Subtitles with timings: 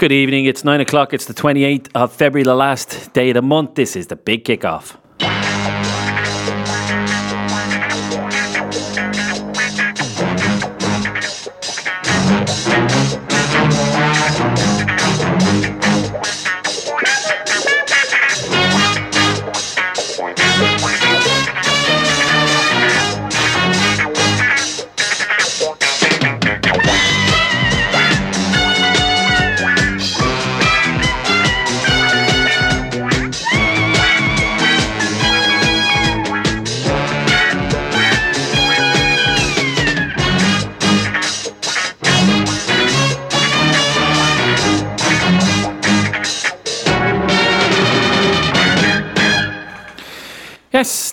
[0.00, 0.46] Good evening.
[0.46, 1.12] It's nine o'clock.
[1.12, 3.74] It's the 28th of February, the last day of the month.
[3.74, 4.96] This is the big kickoff.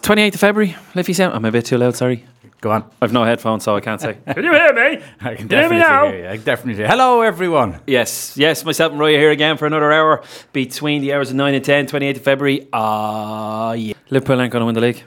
[0.08, 0.76] 28th of February.
[0.96, 1.34] Liffey sound.
[1.36, 2.24] I'm a bit too loud, sorry.
[2.62, 2.90] Go on.
[3.02, 4.14] I've no headphones, so I can't say.
[4.34, 5.04] Can you hear me?
[5.20, 6.08] I can Can you hear me definitely now?
[6.12, 6.30] hear you.
[6.30, 6.90] I definitely hear you.
[6.92, 7.82] Hello, everyone.
[7.86, 11.36] Yes, yes, myself and Roy are here again for another hour between the hours of
[11.36, 12.68] 9 and 10, 28th of February.
[12.72, 13.94] Ah, yeah.
[14.10, 15.04] Liverpool aren't going to win the league.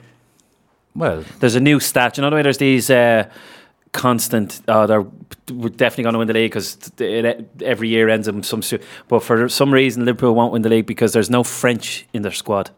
[0.95, 2.17] Well, There's a new stat.
[2.17, 3.27] You know the way there's these uh,
[3.93, 4.61] constant.
[4.67, 5.05] Oh, they're
[5.51, 6.77] we're definitely going to win the league because
[7.65, 8.61] every year ends in some.
[8.61, 12.21] su- But for some reason, Liverpool won't win the league because there's no French in
[12.21, 12.69] their squad.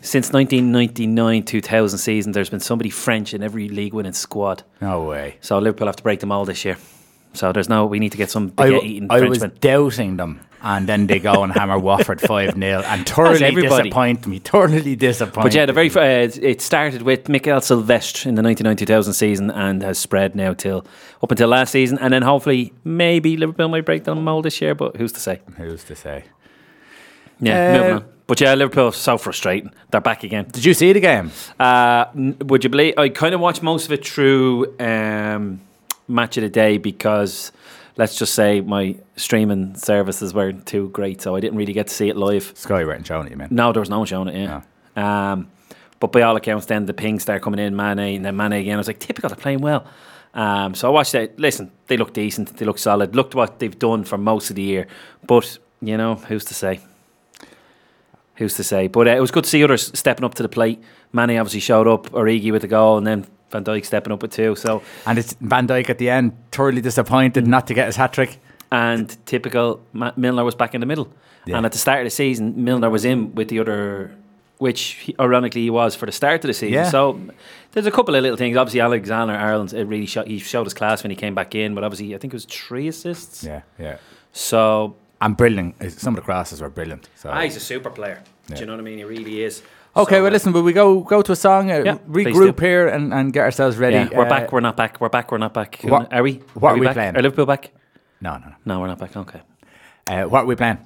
[0.00, 4.62] Since 1999 2000 season, there's been somebody French in every league winning squad.
[4.80, 5.36] no way.
[5.40, 6.76] So Liverpool have to break them all this year.
[7.34, 7.86] So there's no.
[7.86, 11.18] We need to get some I, baguette eating I was doubting them, and then they
[11.18, 13.84] go and hammer Watford 5 0 and thoroughly everybody.
[13.84, 14.38] disappoint me.
[14.38, 19.14] Thoroughly disappoint But yeah, the very uh, it started with Mikel Silvestre in the 1990-2000
[19.14, 20.84] season and has spread now till
[21.22, 24.74] up until last season, and then hopefully maybe Liverpool might break the mold this year,
[24.74, 25.40] but who's to say?
[25.56, 26.24] Who's to say?
[27.40, 28.00] Yeah, Uh.
[28.32, 29.74] But yeah, Liverpool so frustrating.
[29.90, 30.46] They're back again.
[30.50, 31.30] Did you see the game?
[31.60, 32.94] Uh, would you believe?
[32.96, 35.60] I kind of watched most of it through um,
[36.08, 37.52] match of the day because
[37.98, 41.92] let's just say my streaming services weren't too great, so I didn't really get to
[41.92, 42.54] see it live.
[42.56, 43.48] Sky weren't showing it, you mean?
[43.50, 44.48] No, there was no one showing it.
[44.96, 45.32] Yeah.
[45.32, 45.50] Um,
[46.00, 48.76] but by all accounts, then the pings start coming in, Mane, and then Mane again.
[48.76, 49.86] I was like, typical, they're playing well.
[50.32, 51.38] Um, so I watched it.
[51.38, 52.56] Listen, they look decent.
[52.56, 53.14] They look solid.
[53.14, 54.86] Looked what they've done for most of the year.
[55.26, 56.80] But you know, who's to say?
[58.36, 58.88] Who's to say?
[58.88, 60.82] But uh, it was good to see others stepping up to the plate.
[61.12, 64.32] Mane obviously showed up, Origi with the goal, and then Van Dijk stepping up with
[64.32, 64.56] two.
[64.56, 68.12] So And it's Van Dijk at the end, thoroughly disappointed not to get his hat
[68.14, 68.38] trick.
[68.70, 69.80] and typical
[70.16, 71.12] Milner was back in the middle.
[71.44, 71.56] Yeah.
[71.58, 74.16] And at the start of the season, Milner was in with the other,
[74.58, 76.72] which he, ironically he was for the start of the season.
[76.72, 76.88] Yeah.
[76.88, 77.20] So
[77.72, 78.56] there's a couple of little things.
[78.56, 81.84] Obviously, Alexander-Arnold it really showed, he showed his class when he came back in, but
[81.84, 83.44] obviously I think it was three assists.
[83.44, 83.98] Yeah, yeah.
[84.32, 85.76] So And brilliant.
[85.92, 87.08] Some of the crosses were brilliant.
[87.14, 87.30] So.
[87.30, 88.22] ah, he's a super player.
[88.48, 88.98] Do you know what I mean?
[88.98, 89.62] He really is.
[89.96, 92.58] Okay, So, well, uh, listen, will we go go to a song, uh, Yeah, regroup
[92.60, 93.96] here, and, and get ourselves ready?
[93.96, 94.52] Yeah, we're Uh, back.
[94.52, 95.00] We're not back.
[95.00, 95.30] We're back.
[95.30, 95.78] We're not back.
[95.82, 96.40] What- are we?
[96.54, 96.94] what are are we back?
[96.94, 97.16] playing?
[97.16, 97.70] Are Liverpool back?
[98.20, 99.16] No, no, No, we're not back.
[99.16, 99.40] Okay.
[100.08, 100.78] Uh, what are we playing?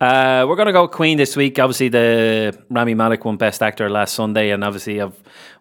[0.00, 1.58] Uh, we're going to go Queen this week.
[1.58, 5.10] Obviously, the Rami Malek won Best Actor last Sunday, and obviously, I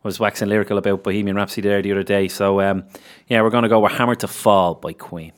[0.04, 2.28] was waxing lyrical about Bohemian Rhapsody there the other day.
[2.30, 2.84] So, um,
[3.28, 5.34] yeah, we're going to go We're Hammer to Fall by Queen.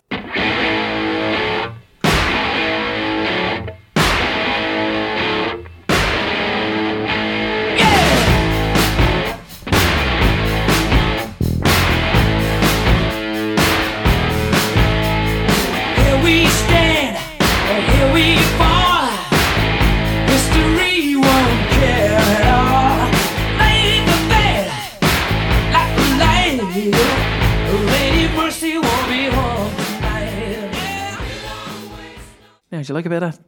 [32.82, 33.40] Yeah, did you like a bit of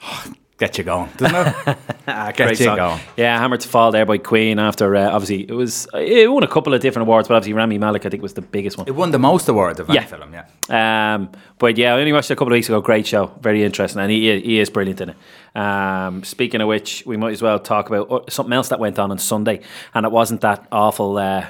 [0.00, 0.36] that?
[0.58, 1.76] Get you going, doesn't it?
[2.10, 2.76] Ah, Get great you song.
[2.76, 3.00] going.
[3.18, 6.48] Yeah, Hammer to Fall there by Queen after, uh, obviously, it was, it won a
[6.48, 8.88] couple of different awards, but obviously, Rami Malek, I think, was the biggest one.
[8.88, 10.06] it won the most awards of any Yeah.
[10.06, 11.14] film, yeah.
[11.14, 12.80] Um, but yeah, I only watched it a couple of weeks ago.
[12.80, 15.16] Great show, very interesting, and he he is brilliant in it.
[15.60, 18.98] Um, speaking of which, we might as well talk about uh, something else that went
[18.98, 19.60] on on Sunday,
[19.94, 21.44] and it wasn't that awful uh,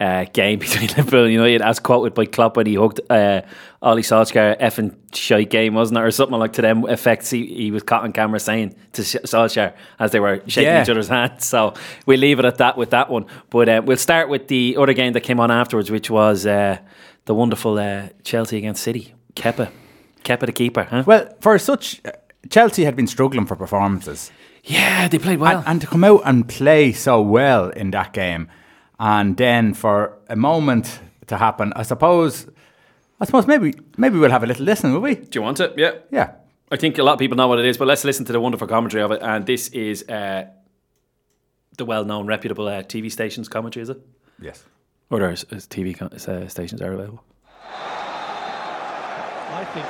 [0.00, 3.42] uh, game between Liverpool and United, as quoted by Klopp when he hugged uh,
[3.82, 4.58] Ollie Solskjaer.
[4.58, 7.30] Effing shite game, wasn't it, or something like to them effects?
[7.30, 10.82] He, he was caught on camera saying to Solskjaer as they were shaking Yeah.
[10.82, 11.44] each other's hands.
[11.44, 11.74] So
[12.06, 13.26] we'll leave it at that with that one.
[13.50, 16.46] But uh, we'll start with the other game that came on afterwards, which was.
[16.46, 16.78] Uh,
[17.26, 19.14] the wonderful uh, Chelsea against City.
[19.36, 19.70] Kepa.
[20.24, 21.04] Kepa the keeper, huh?
[21.06, 22.10] Well, for such, uh,
[22.48, 24.32] Chelsea had been struggling for performances.
[24.64, 25.58] yeah, they played well.
[25.58, 28.48] and, and to come out and play so well in that game,
[29.00, 32.46] and then for a moment to happen, I suppose,
[33.18, 35.14] I suppose maybe maybe we'll have a little listen, will we?
[35.14, 35.72] Do you want it?
[35.76, 35.92] Yeah.
[36.10, 36.32] Yeah.
[36.70, 38.40] I think a lot of people know what it is, but let's listen to the
[38.40, 39.22] wonderful commentary of it.
[39.22, 40.44] And this is uh,
[41.78, 43.98] the well-known, reputable uh, TV stations commentary, is it?
[44.38, 44.62] Yes.
[45.10, 47.24] Or there's TV con- uh, stations are available.
[49.50, 49.86] I think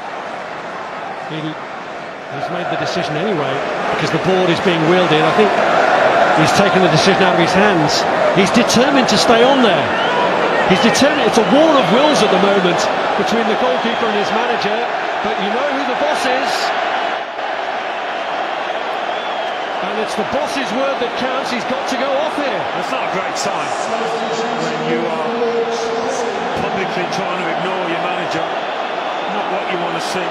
[1.29, 3.53] he, he's made the decision anyway
[3.95, 5.21] because the board is being wheeled in.
[5.21, 5.51] I think
[6.41, 8.20] he's taken the decision out of his hands.
[8.39, 9.87] He's determined to stay on there.
[10.71, 11.27] He's determined.
[11.27, 12.79] It's a war of wills at the moment
[13.19, 14.79] between the goalkeeper and his manager.
[15.27, 16.53] But you know who the boss is.
[19.83, 21.51] And it's the boss's word that counts.
[21.51, 22.63] He's got to go off here.
[22.79, 23.67] That's not a great sign
[24.63, 25.27] when you are
[26.63, 28.47] publicly trying to ignore your manager.
[29.35, 30.29] Not what you want to see.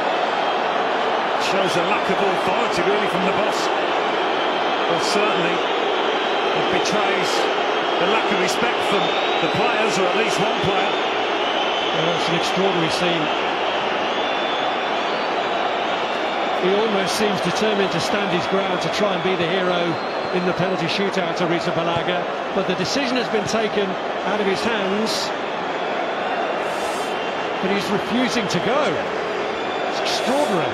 [1.51, 3.60] Shows a lack of authority really from the boss.
[4.88, 5.56] Well, certainly
[6.63, 7.58] it betrays
[8.00, 9.04] the lack of respect from
[9.44, 10.92] the players, or at least one player.
[12.00, 13.25] Well, it's an extraordinary scene.
[16.63, 19.84] He almost seems determined to stand his ground to try and be the hero
[20.31, 22.24] in the penalty shootout to Arrizabalaga,
[22.56, 23.90] but the decision has been taken
[24.31, 25.28] out of his hands.
[27.60, 28.84] But he's refusing to go.
[29.92, 30.72] It's extraordinary.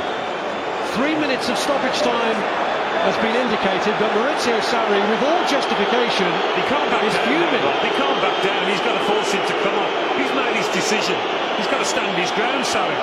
[0.94, 2.65] Three minutes of stoppage time
[3.06, 7.26] has been indicated, but Maurizio Sarri, with all justification, He can't back is down.
[7.30, 7.64] fuming.
[7.86, 8.62] He can't back down.
[8.70, 9.90] He's got to force him to come on.
[10.20, 11.16] He's made his decision.
[11.58, 12.96] He's got to stand his ground, sorry.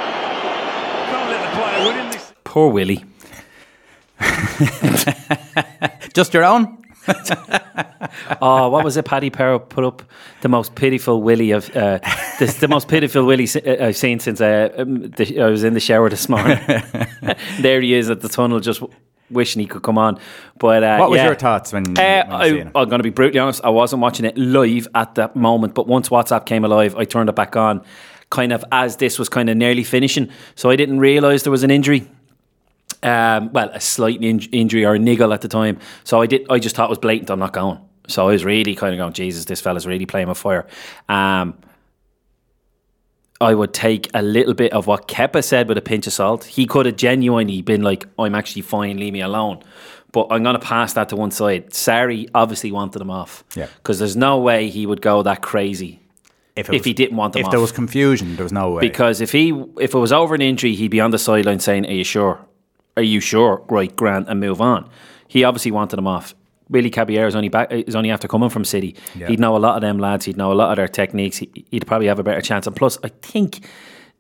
[1.11, 2.33] Can't let the player win in this.
[2.45, 3.05] Poor Willie.
[6.15, 6.79] Just your own?
[8.43, 9.05] Oh, what was it?
[9.05, 10.03] Paddy Power put up
[10.43, 11.99] the most pitiful Willie of uh,
[12.39, 15.65] this, the most pitiful Willie si- uh, I've seen since uh, um, the, I was
[15.65, 16.59] in the shower this morning.
[17.61, 18.97] there he is at the tunnel, just w-
[19.33, 20.19] wishing he could come on.
[20.59, 21.27] But uh, What was yeah.
[21.27, 22.81] your thoughts when, Uh, when I?
[22.81, 23.65] I'm going to be brutally honest.
[23.65, 27.29] I wasn't watching it live at that moment, but once WhatsApp came alive, I turned
[27.29, 27.83] it back on,
[28.31, 30.29] kind of as this was kind of nearly finishing.
[30.55, 32.09] So I didn't realise there was an injury.
[33.03, 35.79] Um, well, a slight in- injury or a niggle at the time.
[36.05, 36.47] So I did.
[36.49, 37.31] I just thought it was blatant.
[37.31, 37.79] I'm not going.
[38.07, 40.67] So I was really kind of going, Jesus, this fella's really playing with fire.
[41.09, 41.55] Um,
[43.43, 46.45] I would take a little bit of what Kepa said with a pinch of salt.
[46.45, 49.63] He could have genuinely been like, I'm actually fine, leave me alone.
[50.13, 51.71] But I'm going to pass that to one side.
[51.71, 53.45] Sarri obviously wanted him off.
[53.57, 53.67] Yeah.
[53.77, 56.03] Because there's no way he would go that crazy
[56.55, 58.81] if he didn't want them If there was confusion, there was no way.
[58.81, 59.51] Because if he
[59.81, 62.45] if it was over an injury, he'd be on the sideline saying, "Are you sure?
[62.97, 64.89] Are you sure?" Right, Grant, and move on.
[65.27, 66.35] He obviously wanted him off.
[66.73, 68.97] Willy Caballero is only back is only after coming from City.
[69.15, 69.29] Yeah.
[69.29, 70.25] He'd know a lot of them lads.
[70.25, 71.37] He'd know a lot of their techniques.
[71.37, 72.67] He, he'd probably have a better chance.
[72.67, 73.65] And plus, I think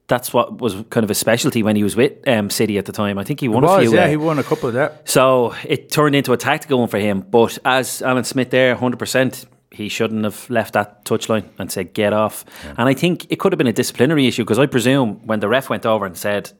[0.09, 2.93] that's what was kind of a specialty when he was with um, City at the
[2.93, 3.19] time.
[3.19, 3.95] I think he won a was, few.
[3.97, 4.97] yeah, uh, he won a couple there.
[5.05, 7.21] so it turned into a tactical one for him.
[7.23, 12.13] But as Alan Smith there, 100%, he shouldn't have left that touchline and said, get
[12.13, 12.45] off.
[12.77, 15.49] And I think it could have been a disciplinary issue because I presume when the
[15.49, 16.53] ref went over and said,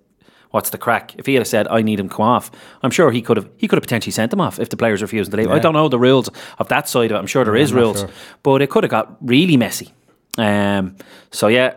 [0.53, 1.15] what's the crack?
[1.19, 2.51] If he had said, I need him to come off,
[2.83, 5.03] I'm sure he could have he could have potentially sent them off if the players
[5.03, 5.51] refused to leave.
[5.51, 7.19] I don't know the rules of that side of it.
[7.19, 8.01] I'm sure there is I'm rules.
[8.01, 8.11] sure.
[8.43, 9.93] But it could have got really messy.
[10.39, 10.97] Um,
[11.31, 11.75] so yeah.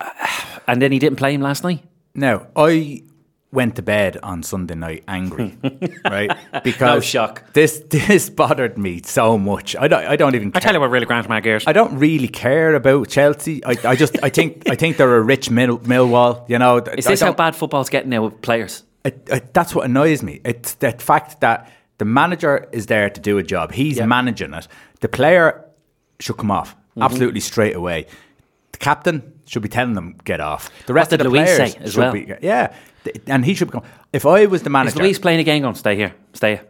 [0.68, 1.82] And then he didn't play him last night.
[2.14, 3.02] Now, I
[3.50, 5.56] went to bed on Sunday night angry,
[6.04, 6.36] right?
[6.62, 7.52] Because No shock.
[7.54, 9.74] This this bothered me so much.
[9.76, 11.64] I don't I don't even I tell you what really Grant my is.
[11.66, 13.64] I don't really care about Chelsea.
[13.64, 16.48] I, I just I think I think they're a rich Mill, Millwall.
[16.48, 18.84] You know, Is this how bad football's getting now with players?
[19.04, 20.40] it, it, that's what annoys me.
[20.44, 23.72] It's the fact that the manager is there to do a job.
[23.72, 24.06] He's Yeah.
[24.06, 24.68] managing it.
[25.00, 25.64] The player
[26.20, 27.02] should come off Mm-hmm.
[27.04, 28.06] absolutely straight away.
[28.72, 30.68] The captain should be telling them get off.
[30.86, 32.12] The rest did of the Luiz players say as should well?
[32.12, 32.78] be yeah, th-
[33.26, 33.84] and he should become.
[34.12, 35.74] If I was the Is manager, Luiz playing a game on?
[35.74, 36.14] Stay here.
[36.32, 36.64] Stay here.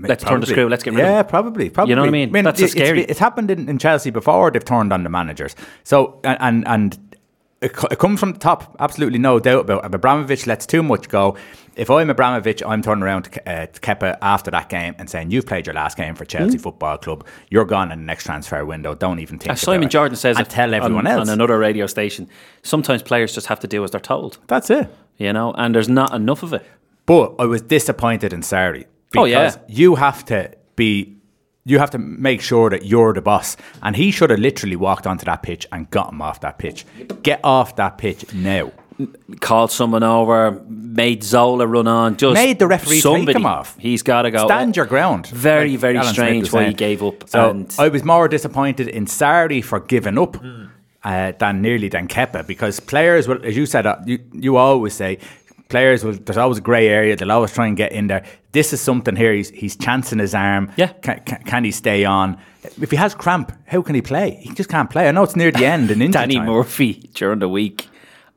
[0.00, 0.68] Let's turn the screw.
[0.68, 1.30] Let's get rid yeah, of him.
[1.30, 1.90] probably, probably.
[1.90, 2.32] You know what I mean?
[2.32, 3.02] That's it- so scary.
[3.02, 4.50] It's, it's happened in, in Chelsea before.
[4.50, 5.54] They've turned on the managers.
[5.82, 7.18] So and and, and
[7.60, 8.76] it, it comes from the top.
[8.78, 9.84] Absolutely no doubt about.
[9.84, 9.94] it.
[9.94, 11.36] Abramovich lets too much go.
[11.76, 15.10] If I'm Abramovich, I'm turning around to, Ke- uh, to Kepa after that game and
[15.10, 17.26] saying, "You've played your last game for Chelsea Football Club.
[17.50, 18.94] You're gone in the next transfer window.
[18.94, 21.28] Don't even think." As Simon about it." Jordan says, and it tell everyone on, else.
[21.28, 22.28] on another radio station.
[22.62, 24.88] Sometimes players just have to do as they're told, That's it.
[25.18, 26.64] You know, and there's not enough of it.
[27.06, 29.54] But I was disappointed in Sarri because Oh, yeah.
[29.68, 31.16] you have to be
[31.66, 33.56] you have to make sure that you're the boss.
[33.82, 36.84] And he should have literally walked onto that pitch and got him off that pitch.
[37.22, 38.70] Get off that pitch now.
[39.40, 43.76] Called someone over, made Zola run on, just Made the referee take him off.
[43.78, 44.46] He's got to go.
[44.46, 45.26] Stand your ground.
[45.28, 47.28] Very, like very Alan strange why he gave up.
[47.28, 50.36] So and I was more disappointed in Sarri for giving up
[51.04, 54.94] uh, than nearly than Kepa because players will, as you said, uh, you, you always
[54.94, 55.18] say,
[55.68, 56.12] players will.
[56.14, 57.14] There's always a grey area.
[57.16, 58.24] They'll always try and get in there.
[58.52, 59.32] This is something here.
[59.34, 60.70] He's he's chancing his arm.
[60.76, 60.88] Yeah.
[61.02, 62.38] Can, can, can he stay on?
[62.80, 64.38] If he has cramp, how can he play?
[64.42, 65.06] He just can't play.
[65.08, 66.46] I know it's near the end and in Danny time.
[66.46, 67.88] Murphy during the week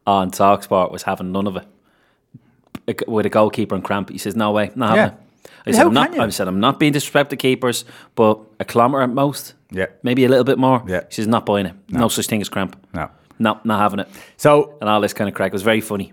[0.06, 4.10] on Talksport was having none of it with a goalkeeper and cramp.
[4.10, 5.08] He says, "No way, not having Yeah.
[5.08, 5.24] it."
[5.66, 6.18] I said, I'm not.
[6.20, 7.84] I said, I'm not being disrespectful to keepers,
[8.16, 9.54] but a kilometre at most.
[9.72, 9.88] Yeah.
[10.04, 10.84] Maybe a little bit more.
[10.88, 11.02] Yeah.
[11.10, 11.74] She's not buying it.
[11.90, 12.76] No, such thing as cramp.
[12.94, 13.10] No.
[13.40, 14.08] No, not having it.
[14.38, 15.52] So And all this kind of crack.
[15.52, 16.12] It was very funny.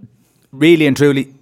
[0.52, 1.34] really and truly,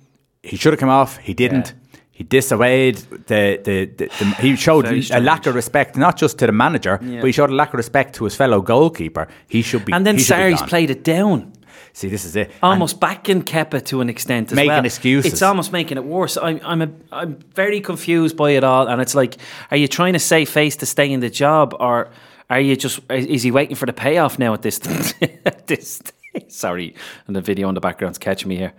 [0.42, 1.16] he should have come off.
[1.18, 1.74] He didn't.
[2.10, 6.46] He disavowed the, the, the, the he showed a lack of respect, not just to
[6.46, 9.28] the manager, but he showed a lack of respect to his fellow goalkeeper.
[9.48, 9.92] He should be.
[9.92, 11.52] And then he should be Sarri's played it down.
[11.94, 12.46] See, this is it.
[12.48, 14.84] And- almost backing Kepa to an extent as Making well.
[14.86, 15.32] excuses.
[15.32, 16.36] It's almost making it worse.
[16.36, 19.36] I'm I'm a, I'm very confused by it all, and it's like,
[19.70, 22.08] are you trying to save face to stay in the job, or
[22.48, 24.80] are you just is he waiting for the payoff now at this
[25.44, 26.00] at this?
[26.48, 26.94] Sorry,
[27.26, 28.72] and the video in the background's catching me here.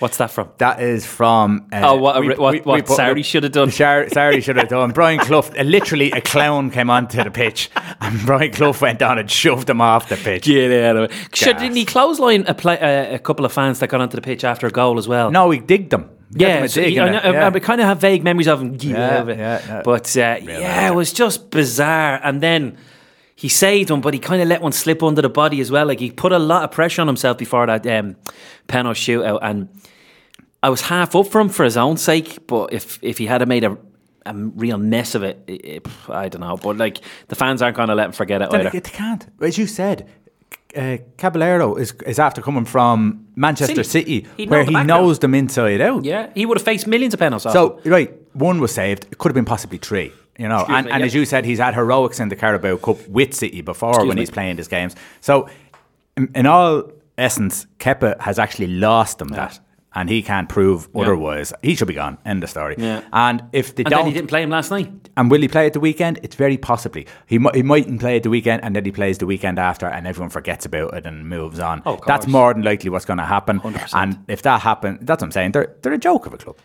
[0.00, 0.48] What's that from?
[0.58, 1.66] That is from.
[1.72, 3.68] Uh, Oh, what- what- what put- Sarri should have done.
[3.68, 4.90] Sarri should have done.
[4.90, 7.70] Brian Clough, uh, literally a clown came onto the pitch,
[8.00, 10.44] and Brian Clough went down and shoved him off the pitch.
[10.44, 11.12] Get out of it.
[11.32, 11.62] Sure, Gas.
[11.62, 14.42] didn't he clothesline a, play, uh, a couple of fans that got onto the pitch
[14.44, 15.30] after a goal as well?
[15.30, 16.10] No, he digged them.
[16.36, 17.46] Yeah, so dig he- in I, know- yeah.
[17.54, 18.76] I, kind of have vague memories of him.
[18.80, 19.82] Yeah, Yeah, but- yeah, yeah.
[19.84, 22.20] But uh, yeah, it was just bizarre.
[22.24, 22.76] And then
[23.36, 25.86] he saved one, but he kind of let one slip under the body as well.
[25.86, 28.16] Like he put a lot of pressure on himself before that um,
[28.68, 29.68] penalty shootout, and
[30.62, 32.46] I was half up for him for his own sake.
[32.46, 33.76] But if if he had made a
[34.26, 36.56] a real mess of it, it, it- I don't know.
[36.56, 38.68] But like the fans aren't going to let him forget it either.
[38.68, 39.26] it, it can't.
[39.42, 40.08] As you said,
[40.76, 44.24] uh, Caballero is is after coming from Manchester City.
[44.24, 46.04] City, where he knows them inside out.
[46.04, 47.52] yeah, he would have faced millions of penalties.
[47.52, 49.06] So right, one was saved.
[49.10, 50.12] It could have been possibly three.
[50.38, 51.06] You know, Excuse and, me, and yeah.
[51.06, 54.16] as you said, he's had heroics in the Carabao Cup with City before Excuse when
[54.16, 54.22] me.
[54.22, 54.96] he's playing his games.
[55.20, 55.48] So,
[56.16, 59.60] in, in all essence, Kepa has actually lost them that,
[59.94, 61.52] and he can't prove otherwise.
[61.62, 62.18] He should be gone.
[62.24, 62.74] End of story.
[62.78, 63.02] Yeah.
[63.12, 64.90] And if they and don't, then he didn't play him last night.
[65.16, 66.18] and will he play at the weekend?
[66.24, 67.06] It's very possibly.
[67.26, 69.86] He might he mightn't play at the weekend, and then he plays the weekend after,
[69.86, 71.82] and everyone forgets about it and moves on.
[71.86, 73.60] Oh, that's more than likely what's going to happen.
[73.60, 73.90] 100%.
[73.94, 75.52] And if that happens, that's what I'm saying.
[75.52, 76.56] They're they're a joke of a club.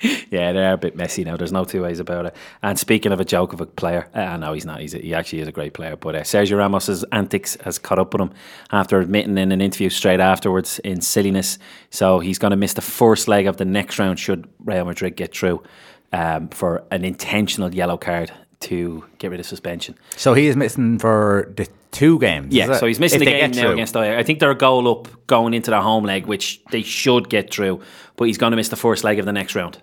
[0.28, 1.36] Yeah, they're a bit messy now.
[1.36, 2.36] There's no two ways about it.
[2.60, 4.80] And speaking of a joke of a player, uh, no, he's not.
[4.80, 5.94] He's a, he actually is a great player.
[5.94, 8.32] But uh, Sergio Ramos's antics has caught up with him
[8.72, 11.58] after admitting in an interview straight afterwards in silliness.
[11.90, 15.14] So he's going to miss the first leg of the next round should Real Madrid
[15.16, 15.62] get through
[16.12, 19.96] um, for an intentional yellow card to get rid of suspension.
[20.16, 22.54] So he is missing for the two games.
[22.54, 23.72] Yeah, so he's missing If the game now through.
[23.72, 24.18] against Ajax.
[24.18, 27.52] I think they're a goal up going into their home leg, which they should get
[27.52, 27.80] through,
[28.16, 29.78] but he's going to miss the first leg of the next round.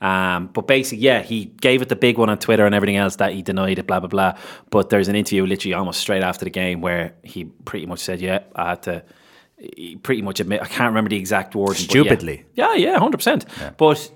[0.00, 3.16] Um, but basically, yeah, he gave it the big one on Twitter and everything else
[3.16, 4.38] that he denied it, blah blah blah.
[4.70, 8.20] But there's an interview literally almost straight after the game where he pretty much said,
[8.20, 9.02] "Yeah, I had to."
[10.02, 10.60] Pretty much admit.
[10.60, 11.78] I can't remember the exact words.
[11.78, 12.44] Stupidly.
[12.54, 13.46] Yeah, yeah, hundred percent.
[13.78, 14.10] But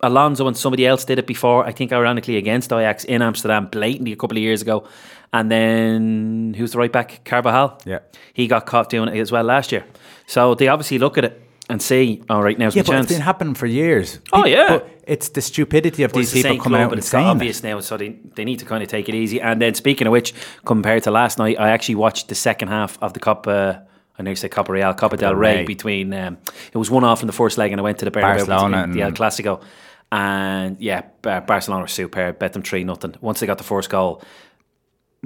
[0.00, 1.64] Alonso and somebody else did it before.
[1.64, 4.86] I think ironically against Ajax in Amsterdam, blatantly a couple of years ago.
[5.32, 7.24] And then who's the right back?
[7.24, 7.80] Carvajal.
[7.84, 8.00] Yeah.
[8.34, 9.84] he got caught doing it as well last year.
[10.26, 13.04] So they obviously look at it and see, all right, now's Yeah, my but chance.
[13.06, 14.18] it's been happening for years.
[14.32, 14.80] Oh, yeah.
[15.06, 16.98] But it's the stupidity of But these it's the people coming club, out but and
[16.98, 19.40] it's saying obvious now, so they, they need to kind of take it easy.
[19.40, 20.34] And then, speaking of which,
[20.64, 23.46] compared to last night, I actually watched the second half of the Cup.
[23.46, 23.78] Uh,
[24.18, 25.56] I know you say Copa Real, Copa del del Rey.
[25.58, 25.64] Rey.
[25.64, 26.38] Between um,
[26.72, 28.76] it was one off in the first leg, and I went to the Bernabeu Barcelona
[28.78, 29.62] between the El and- Clasico.
[30.12, 32.38] And yeah, Barcelona were superb.
[32.38, 33.14] Bet them three nothing.
[33.20, 34.22] Once they got the first goal,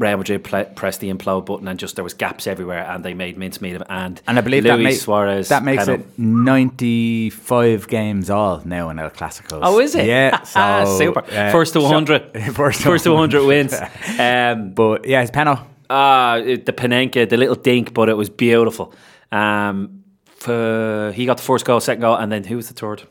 [0.01, 3.13] Real Madrid ple- pressed the implode button, and just there was gaps everywhere, and they
[3.15, 3.83] made mincemeat of.
[3.91, 6.05] And And I believe Luis that, Suarez that makes penalty.
[6.05, 9.61] it 95 games all now in El Clasicos.
[9.63, 10.07] Oh, is it?
[10.07, 10.41] Yeah.
[10.45, 11.21] So, super.
[11.31, 12.55] uh, first to so- 100.
[12.55, 13.75] first, First to 100 wins.
[14.19, 15.67] Um, But yeah, it's Peno.
[15.91, 18.95] Ah, it- the Panenka, the little dink, but it was beautiful.
[19.31, 20.03] Um,
[20.39, 23.03] for, he got the first goal, second goal, and then who was the third?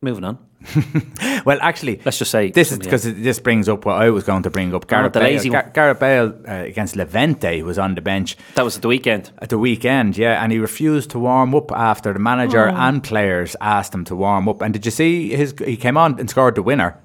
[0.00, 0.38] Moving on.
[1.46, 2.84] Well, actually, Let's just say this is yeah.
[2.84, 4.86] because this brings up what I was going to bring up.
[4.86, 8.64] Gareth the Bale, lazy Gar- Gareth Bale uh, against Levante was on the bench That
[8.64, 9.30] was at the weekend.
[9.38, 12.74] at the weekend, yeah, and he refused to warm up after the manager Oh.
[12.74, 14.60] and players asked him to warm up.
[14.60, 15.54] And did you see his?
[15.64, 16.98] He came on and scored the winner,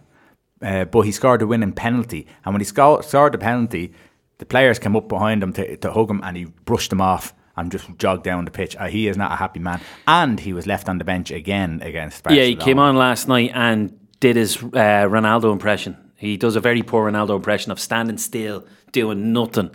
[0.62, 2.28] uh, but he scored the winning penalty.
[2.44, 3.94] And when he sco- scored the penalty,
[4.40, 7.34] the players came up behind him to, to hug him, and he brushed them off
[7.58, 8.76] and just jogged down the pitch.
[8.76, 11.82] Uh, he is not a happy man, and he was left on the bench again
[11.82, 12.24] against.
[12.24, 12.42] Barcelona.
[12.42, 15.98] Yeah, he came on last night and did his uh, Ronaldo impression.
[16.16, 19.72] He does a very poor Ronaldo impression of standing still, doing nothing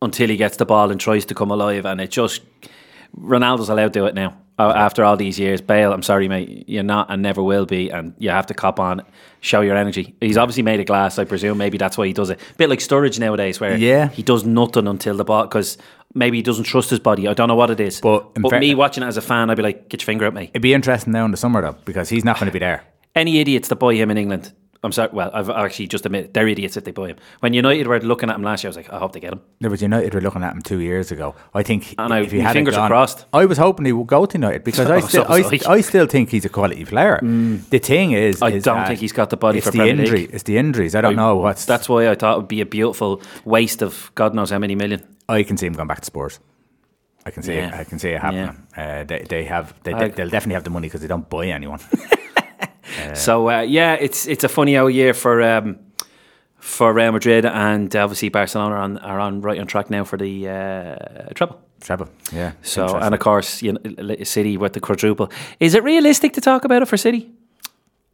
[0.00, 1.84] until he gets the ball and tries to come alive.
[1.84, 2.42] And it just
[3.18, 4.36] Ronaldo's allowed to do it now.
[4.58, 7.90] Uh, After all these years, Bale, I'm sorry, mate, you're not and never will be,
[7.90, 9.02] and you have to cop on,
[9.42, 10.14] show your energy.
[10.20, 11.58] He's obviously made of glass, I presume.
[11.58, 12.40] Maybe that's why he does it.
[12.40, 14.08] A bit like Sturridge nowadays, where Yeah.
[14.08, 15.76] he does nothing until the ball because
[16.14, 17.28] maybe he doesn't trust his body.
[17.28, 18.00] I don't know what it is.
[18.00, 20.24] But but fair- me watching it as a fan, I'd be like, get your finger
[20.24, 20.44] at me.
[20.54, 22.82] It'd be interesting now in the summer though, because he's not going to be there.
[23.14, 24.52] Any idiots that buy him in England,
[24.84, 25.10] I'm sorry.
[25.12, 27.16] Well, I've actually just admitted they're idiots if they buy him.
[27.40, 29.32] When United were looking at him last year, I was like, I hope they get
[29.32, 29.40] him.
[29.60, 31.34] There was United were looking at him two years ago.
[31.54, 33.24] I think And I- if he my had fingers gone, crossed.
[33.32, 35.60] I was hoping he would go to United because I still, I, I.
[35.76, 37.18] I still think he's a quality player.
[37.22, 40.00] The thing is, I is don't think he's got the body it's for the Premier
[40.00, 40.18] injury.
[40.20, 40.30] League.
[40.32, 40.94] It's the injuries.
[40.94, 41.64] I don't know what's.
[41.64, 44.74] That's why I thought it would be a beautiful waste of God knows how many
[44.74, 45.02] million.
[45.28, 46.38] I can see him going back to Spurs.
[47.24, 47.68] I can see Yeah.
[47.68, 47.74] it.
[47.80, 48.66] I can see it happening.
[48.76, 49.74] Uh, they, they have.
[49.82, 51.80] They, I- they'll definitely have the money because they don't buy anyone.
[53.14, 55.78] So uh, yeah, it's it's a funny old year for um,
[56.58, 60.16] for Real Madrid, and obviously Barcelona are on are on right on track now for
[60.16, 61.60] the uh, treble.
[61.80, 62.08] Treble.
[62.32, 62.52] Yeah.
[62.62, 65.30] So and of course, you know, City with the quadruple.
[65.60, 67.30] Is it realistic to talk about it for City?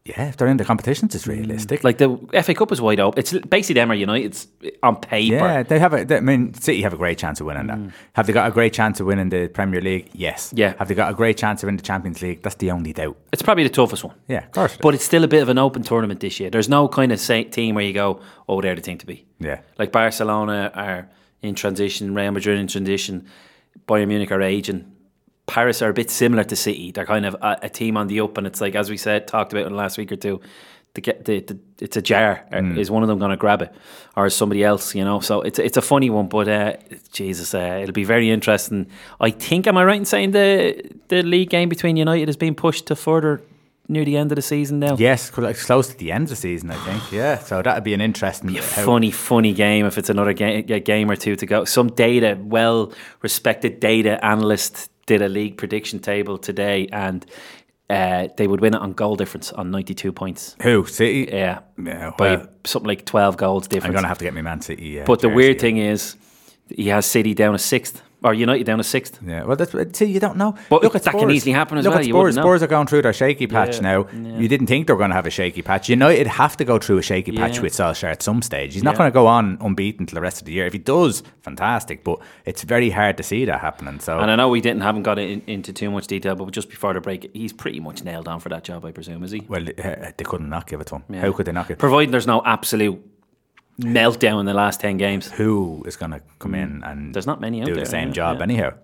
[0.04, 1.84] Yeah, if they're in the competitions, it's realistic.
[1.84, 3.20] Like the FA Cup is wide open.
[3.20, 4.48] It's basically them or United's
[4.82, 5.36] on paper.
[5.36, 6.04] yeah, they have a.
[6.04, 7.78] They, I mean, City have a great chance of winning that.
[8.14, 10.10] Have they got a great chance of winning the Premier League?
[10.12, 10.52] Yes.
[10.52, 10.58] Mm.
[10.58, 10.74] Yeah.
[10.78, 12.42] Have they got a great chance of winning the Champions League?
[12.42, 13.16] That's the only doubt.
[13.32, 14.16] It's probably the toughest one.
[14.26, 14.72] Yeah, of course.
[14.72, 14.80] it is.
[14.82, 16.50] But it's still a bit of an open tournament this year.
[16.50, 19.24] There's no kind of say, team where you go, oh, they're the team to be.
[19.38, 19.60] Yeah.
[19.78, 21.08] Like Barcelona are
[21.42, 23.26] in transition, Real Madrid in transition,
[23.86, 24.91] Bayern Munich are aging.
[25.52, 26.92] Paris are a bit similar to City.
[26.92, 29.28] They're kind of a, a team on the up, and it's like as we said,
[29.28, 30.40] talked about in the last week or two.
[30.94, 32.46] The, get the, the it's a jar.
[32.50, 32.78] Mm.
[32.78, 33.70] Is one of them going to grab it,
[34.16, 34.94] or is somebody else?
[34.94, 36.28] You know, so it's it's a funny one.
[36.28, 36.76] But uh,
[37.12, 38.86] Jesus, uh, it'll be very interesting.
[39.20, 42.54] I think am I right in saying the the league game between United is being
[42.54, 43.42] pushed to further
[43.88, 44.96] near the end of the season now?
[44.96, 47.12] yes, close to the end of the season, I think.
[47.12, 48.54] Yeah, so that'd be an interesting.
[48.54, 51.66] how- funny, funny game if it's another game, game or two to go.
[51.66, 57.26] Some data, well respected data analyst did a league prediction table today and
[57.90, 60.56] uh, they would win it on goal difference on 92 points.
[60.62, 61.28] Who City?
[61.30, 61.60] Yeah.
[61.82, 63.90] Yeah, By well, something like 12 goals difference.
[63.90, 65.00] I'm gonna have to get me Man City.
[65.00, 65.36] Uh, but the jersey.
[65.36, 66.16] weird thing is,
[66.68, 69.18] he has City down a sixth, or United down a sixth.
[69.26, 70.54] Yeah, well, that's see, you don't know.
[70.70, 72.34] But Look at that can easily happen as Look well, At Spurs.
[72.36, 74.06] Spurs are going through their shaky patch Yeah, now.
[74.12, 74.38] yeah.
[74.38, 75.88] You didn't think they were going to have a shaky patch.
[75.88, 77.62] United have to go through a shaky patch Yeah.
[77.62, 78.74] with Solskjaer at some stage.
[78.74, 80.66] He's not going to go on unbeaten till the rest of the year.
[80.66, 82.04] If he does, fantastic.
[82.04, 84.00] But it's very hard to see that happening.
[84.00, 86.68] So And I know we didn't haven't got in, into too much detail, but just
[86.70, 89.42] before the break, he's pretty much nailed on for that job, I presume, is he?
[89.48, 91.14] well, uh, they couldn't not give it to him.
[91.20, 91.76] How could they not give?
[91.76, 91.80] It?
[91.80, 93.00] Providing there's no absolute
[93.80, 95.30] meltdown in the last 10 games.
[95.32, 97.12] Who is going to come in and Mm.
[97.12, 98.42] There's not many out do there, the same yeah, job yeah.
[98.42, 98.74] anyhow?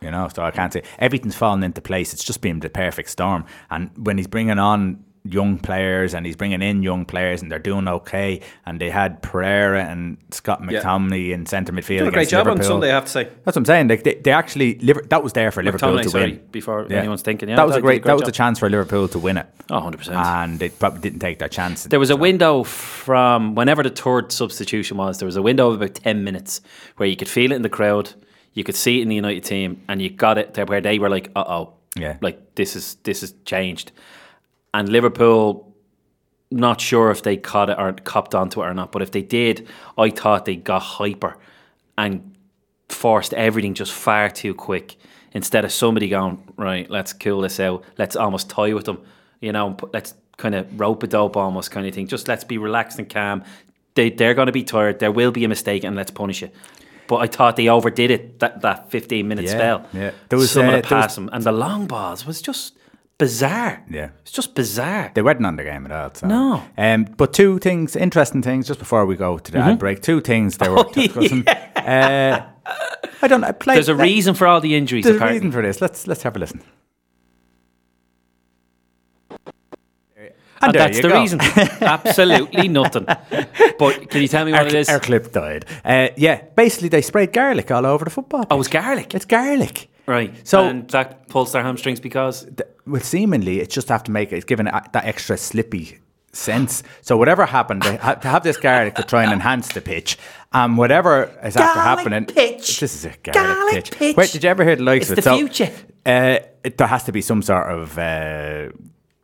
[0.00, 2.12] You know, so I can't say everything's fallen into place.
[2.12, 3.46] It's just been the perfect storm.
[3.70, 7.58] And when he's bringing on young players and he's bringing in young players and they're
[7.58, 10.82] doing okay, and they had Pereira and Scott Yeah.
[10.82, 12.00] McTominay in centre midfield.
[12.00, 13.24] Did a great job on Sunday, I have to say.
[13.24, 13.88] That's what I'm saying.
[13.88, 14.74] Like they, they actually
[15.08, 16.40] that was there for Liverpool McTominay, to sorry, win.
[16.52, 16.98] before Yeah.
[16.98, 17.48] anyone's thinking.
[17.48, 18.02] Yeah, that was a he great.
[18.04, 20.12] That was a chance for Liverpool to win it, Oh, 100%.
[20.14, 21.84] and they probably didn't take their chance.
[21.84, 25.18] There was a window from whenever the third substitution was.
[25.18, 26.60] There was a window of about ten minutes
[26.98, 28.12] where you could feel it in the crowd,
[28.52, 30.98] you could see it in the United team, and you got it there where they
[30.98, 32.18] were like, "Uh oh, Yeah.
[32.20, 33.90] like this is this has changed."
[34.74, 35.72] And Liverpool,
[36.50, 39.22] not sure if they caught it or copped onto it or not, but if they
[39.22, 41.38] did, I thought they got hyper
[41.96, 42.34] and
[42.88, 44.96] forced everything just far too quick.
[45.32, 47.84] Instead of somebody going right, let's cool this out.
[47.98, 48.98] Let's almost tie with them,
[49.40, 49.76] you know.
[49.92, 52.06] Let's kind of rope a dope almost kind of thing.
[52.08, 53.42] Just let's be relaxed and calm.
[53.94, 54.98] They they're going to be tired.
[55.00, 56.54] There will be a mistake, and let's punish it.
[57.08, 59.86] But I thought they overdid it that that fifteen minute Yeah, spell.
[59.92, 60.10] yeah.
[60.28, 62.76] There was, some uh, of the there was- pass and the long balls was just
[63.18, 63.84] bizarre.
[63.90, 64.10] Yeah.
[64.22, 65.10] it's just bizarre.
[65.14, 66.14] They weren't on the game at all.
[66.14, 66.26] So.
[66.26, 66.62] No.
[66.76, 70.02] Um, but two things, interesting things, just before we go to the ad break.
[70.02, 71.46] Two things they were discussing.
[71.48, 72.46] uh,
[73.22, 73.52] I don't know.
[73.52, 75.04] Play, There's a reason for all the injuries.
[75.04, 75.80] There's a reason for this.
[75.80, 76.62] Let's let's have a listen.
[80.62, 81.20] And there that's the go.
[81.20, 81.40] reason.
[81.82, 83.04] Absolutely nothing.
[83.04, 84.88] But can you tell me what Our, it is?
[84.88, 85.66] our clip died.
[85.84, 88.46] Uh, yeah, basically they sprayed garlic all over the football.
[88.50, 89.14] oh, it's garlic.
[89.14, 89.88] it's garlic.
[90.06, 90.34] right.
[90.46, 94.32] So- and that pulls their hamstrings because th- well, seemingly it's just have to make
[94.32, 95.98] it, it's given it that extra slippy
[96.32, 96.82] sense.
[97.02, 100.18] So whatever happened, they have to have this garlic to try and enhance the pitch.
[100.52, 102.80] And whatever is after happening, pitch.
[102.80, 103.90] this is a garlic, Garlic pitch.
[103.92, 104.16] pitch.
[104.16, 105.22] Wait, did you ever hear the likes It's of it?
[105.22, 105.72] the So, future.
[106.06, 108.68] Uh, it, there has to be some sort of uh,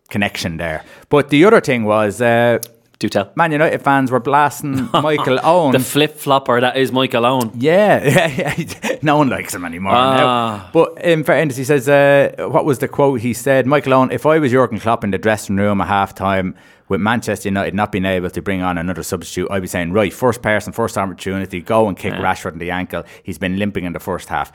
[0.08, 0.84] connection there.
[1.08, 2.20] But the other thing was.
[2.20, 2.58] Uh,
[3.00, 3.32] do tell.
[3.34, 5.72] Man United fans were blasting Michael Owen.
[5.72, 7.50] The flip flopper that is Michael Owen.
[7.56, 8.98] Yeah, yeah, yeah.
[9.02, 10.16] no one likes him anymore Ah.
[10.16, 10.70] now.
[10.72, 13.20] But in fairness, he says, uh, what was the quote?
[13.20, 16.14] He said, Michael Owen, if I was Jurgen Klopp in the dressing room at half
[16.14, 16.54] time
[16.88, 20.12] with Manchester United not being able to bring on another substitute, I'd be saying, right,
[20.12, 23.04] first person, first opportunity, go and kick Rashford in the ankle.
[23.22, 24.52] He's been limping in the first half.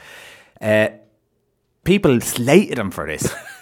[0.61, 0.89] Uh,
[1.83, 3.33] people slated him for this.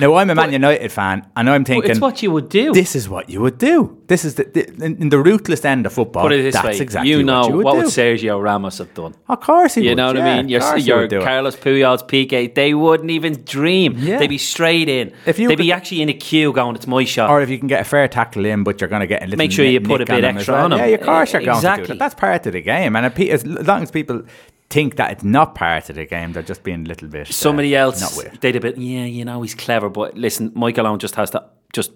[0.00, 2.72] now, I'm a Man United fan, and I'm But thinking, it's what you would do.
[2.72, 3.96] this is what you would do.
[4.06, 6.24] This is the, the in, in the ruthless end of football.
[6.24, 6.82] Put it this that's way.
[6.82, 9.14] exactly you know what you would what would Sergio Ramos have done.
[9.28, 9.96] Of course he You would.
[9.98, 10.48] know what yeah, I mean?
[10.48, 11.24] Your, your would do it.
[11.24, 13.94] Carlos Puyol's, Piqué, they wouldn't even dream.
[13.98, 14.18] Yeah.
[14.18, 15.12] They'd be straight in.
[15.26, 17.30] If you They'd be actually in a queue going, it's my shot.
[17.30, 19.26] Or if you can get a fair tackle in, but you're going to get a
[19.26, 20.64] little Make sure you put a bit extra well.
[20.64, 20.78] on him.
[20.80, 21.86] Yeah, of course you're going to do Exactly.
[21.88, 21.98] that.
[21.98, 22.96] That's part of the game.
[22.96, 24.22] And as long as people
[24.70, 27.28] think that it's not part of the game, they're just being a little bit.
[27.28, 28.40] uh, Somebody else, Not with it.
[28.40, 31.44] they'd have been, yeah, you know, he's clever, but listen, Michael Owen just has to,
[31.72, 31.92] just,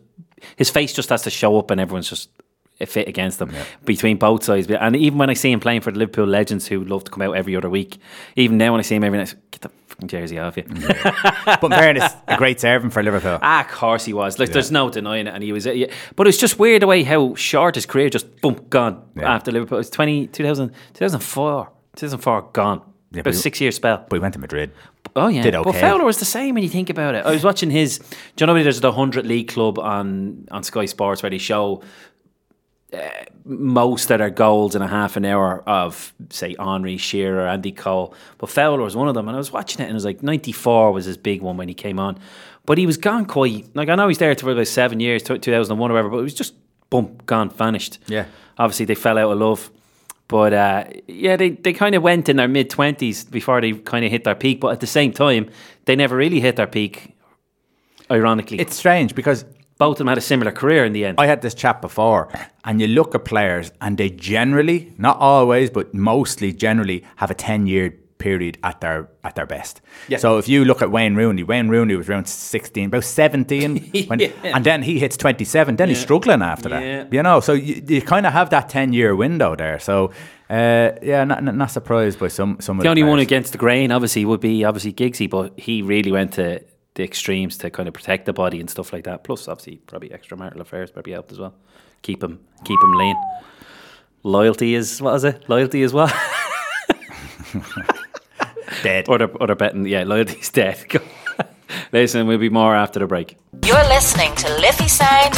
[0.56, 2.28] his face just has to show up and everyone's just,
[2.80, 4.66] a fit against them between both sides.
[4.68, 7.22] And even when I see him playing for the Liverpool legends who love to come
[7.22, 7.98] out every other week,
[8.34, 10.64] even now when I see him every night, get the fucking jersey off you.
[11.46, 13.38] But in fairness, a great servant for Liverpool.
[13.42, 14.40] Ah, of course he was.
[14.40, 15.66] Like, there's no denying it, and he was.
[15.66, 15.87] Yeah.
[16.16, 19.32] But it's just weird the way how short his career just boom gone Yeah.
[19.32, 19.78] after Liverpool.
[19.78, 22.80] It's 20, 2000, 2004, 2004 gone.
[23.12, 24.04] Yeah, About but- a six year spell.
[24.09, 24.72] But he went to Madrid.
[25.16, 25.70] Oh yeah, did okay.
[25.70, 25.80] But.
[25.80, 27.24] Fowler was the same when you think about it.
[27.24, 27.98] I was watching his.
[28.37, 31.83] Do you know there's the hundred league club on on Sky Sports where they show
[32.92, 32.98] uh,
[33.44, 38.14] most of their goals in a half an hour of say Henri Shearer, Andy Cole,
[38.38, 39.28] but Fowler was one of them.
[39.28, 41.68] And I was watching it and it was like '94 was his big one when
[41.68, 42.18] he came on,
[42.66, 43.68] but he was gone quite.
[43.76, 46.35] Like I know he's there for about seven years, 2001 or whatever, but it was
[46.35, 46.54] just
[46.90, 47.98] boom, gone, vanished.
[48.07, 48.26] Yeah.
[48.59, 49.70] obviously they fell out of love.
[50.28, 54.04] But uh, yeah, they, they kind of went in their mid 20s before they kind
[54.04, 54.60] of hit their peak.
[54.60, 55.50] But at the same time,
[55.84, 57.14] they never really hit their peak,
[58.10, 58.58] ironically.
[58.58, 59.44] It's strange because
[59.76, 61.18] Both of them had a similar career in the end.
[61.18, 62.28] I had this chat before,
[62.64, 67.34] and you look at players, and they generally, not always, but mostly generally, have a
[67.34, 67.92] ten year
[68.24, 69.80] period at their at their best.
[70.08, 70.18] Yeah.
[70.18, 73.70] So if you look at Wayne Rooney, Wayne Rooney was around sixteen, about seventeen,
[74.08, 74.30] when, Yeah.
[74.56, 75.76] and then he hits twenty seven.
[75.76, 76.80] Then he's struggling after Yeah.
[76.80, 77.12] that.
[77.12, 79.78] You know, so you, you kind of have that ten year window there.
[79.78, 80.10] So
[80.50, 82.78] uh, yeah, not, not surprised by some some.
[82.78, 86.12] of the only one against the grain, obviously, would be obviously Giggsy, but he really
[86.12, 86.60] went to
[86.94, 89.24] the extremes to kind of protect the body and stuff like that.
[89.24, 91.52] Plus, obviously, probably extramarital affairs probably helped as well.
[92.02, 93.16] Keep him, keep him lean.
[94.22, 95.44] Loyalty is what is it?
[95.48, 96.12] Loyalty is what?
[98.82, 99.08] dead.
[99.08, 100.84] Or they're, or they're betting, yeah, loyalty's dead.
[101.92, 103.37] Listen, we'll be more after the break.
[103.64, 105.34] You're listening to Liffey Sound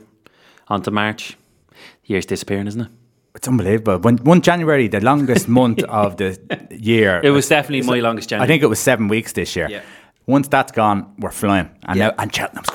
[0.67, 1.37] on to March.
[1.71, 2.89] The year's disappearing, isn't it?
[3.33, 3.97] It's unbelievable.
[3.99, 6.37] One, one January, the longest month of the
[6.71, 7.21] year.
[7.23, 8.45] It was definitely my longest January.
[8.45, 9.67] I think it was seven weeks this year.
[9.69, 9.81] Yeah.
[10.27, 11.69] Once that's gone, we're flying.
[11.85, 12.07] And Yeah.
[12.09, 12.74] now and Cheltenham's coming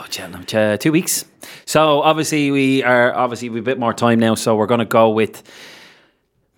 [0.00, 1.26] Oh, Cheltenham, uh, two weeks.
[1.66, 4.34] So obviously we are obviously with a bit more time now.
[4.34, 5.42] So we're going to go with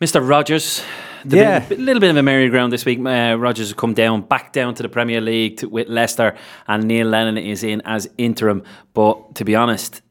[0.00, 0.26] Mr.
[0.26, 0.85] Rodgers.
[1.24, 1.59] The Yeah.
[1.61, 3.00] bit, a little bit of a merry-go-round this week.
[3.00, 6.37] Uh, Rodgers has come down, back down to the Premier League to, with Leicester,
[6.68, 8.62] and Neil Lennon is in as interim.
[8.94, 10.02] But to be honest,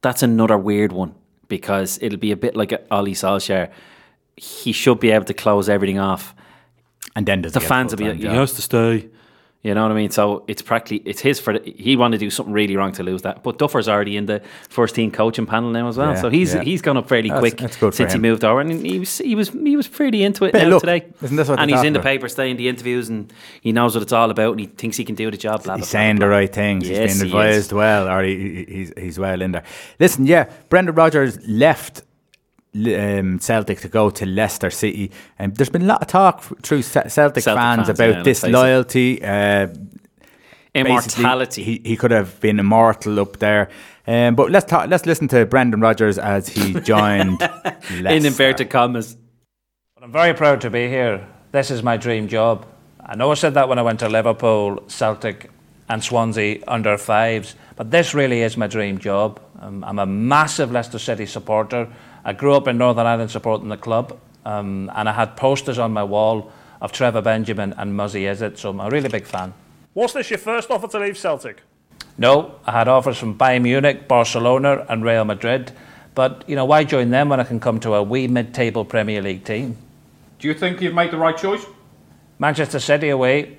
[0.00, 1.14] that's another weird one
[1.48, 3.70] because it'll be a bit like Ollie Solskjaer.
[4.36, 6.34] He should be able to close everything off.
[7.14, 9.08] And then does The fans will be like, he has to stay.
[9.64, 10.10] You know what I mean?
[10.10, 13.02] So it's practically it's his for the, he wanted to do something really wrong to
[13.02, 13.42] lose that.
[13.42, 16.10] But Duffer's already in the first team coaching panel now as well.
[16.10, 16.62] Yeah, so he's yeah.
[16.62, 19.34] he's gone up fairly That's- quick that's since he moved over, and he was he
[19.34, 20.80] was he was pretty into it now luck.
[20.82, 21.06] today.
[21.22, 24.02] Isn't this what and he's in the paper, staying the interviews, and he knows what
[24.02, 25.62] it's all about, and he thinks he can do the job.
[25.64, 26.86] Blah, blah, He's blah, saying the right things.
[26.86, 29.64] Yes, he's been he advised well, or he, he- he's he's well in there.
[29.98, 32.02] Listen, yeah, Brendan Rodgers left
[32.74, 36.52] um, Celtic to go to Leicester City, and there's been a lot of talk f-
[36.62, 38.52] through Ce- Celtic, Celtic fans, fans, about yeah, this let's face it.
[38.52, 39.22] loyalty.
[39.24, 39.68] Uh,
[40.74, 41.62] Immortality.
[41.62, 43.68] He, he could have been immortal up there.
[44.08, 48.08] Um, but let's talk, let's listen to Brendan Rodgers as he joined Leicester.
[48.08, 49.16] in inverted commas.
[50.02, 51.26] I'm very proud to be here.
[51.52, 52.66] This is my dream job.
[53.00, 55.48] I know I said that when I went to Liverpool, Celtic,
[55.88, 59.40] and Swansea under fives, but this really is my dream job.
[59.60, 61.88] Um, I'm a massive Leicester City supporter.
[62.24, 65.92] I grew up in Northern Ireland supporting the club, um, and I had posters on
[65.92, 69.52] my wall of Trevor Benjamin and Muzzy Izzet, so I'm a really big fan.
[69.94, 71.62] Was this your first offer to leave Celtic?
[72.16, 75.72] No, I had offers from Bayern Munich, Barcelona, and Real Madrid,
[76.14, 79.20] but you know why join them when I can come to a wee mid-table Premier
[79.20, 79.76] League team?
[80.38, 81.64] Do you think you've made the right choice?
[82.38, 83.58] Manchester City away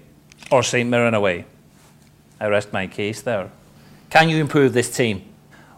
[0.52, 1.46] or St Mirren away?
[2.40, 3.50] I rest my case there.
[4.10, 5.24] Can you improve this team?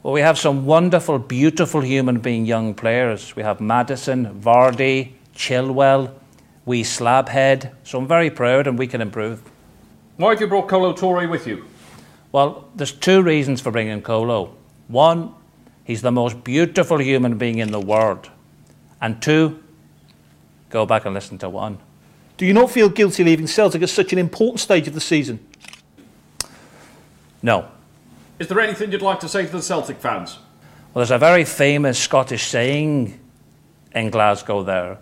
[0.07, 3.35] Well, we have some wonderful, beautiful human being young players.
[3.35, 6.13] We have Maddison, Vardy, Chilwell,
[6.65, 7.73] we Slabhead.
[7.83, 9.41] So I'm very proud and we can improve.
[10.15, 11.65] Why have you brought Kolo Touré with you?
[12.31, 14.55] Well, there's two reasons for bringing Kolo.
[14.87, 15.33] One,
[15.83, 18.29] he's the most beautiful human being in the world.
[19.01, 19.61] And two,
[20.69, 21.79] go back and listen to one.
[22.37, 25.45] Do you not feel guilty leaving Celtic at such an important stage of the season?
[27.43, 27.71] No.
[28.39, 30.37] Is there anything you'd like to say to the Celtic fans?
[30.93, 33.19] Well, there's a very famous Scottish saying
[33.93, 34.99] in Glasgow there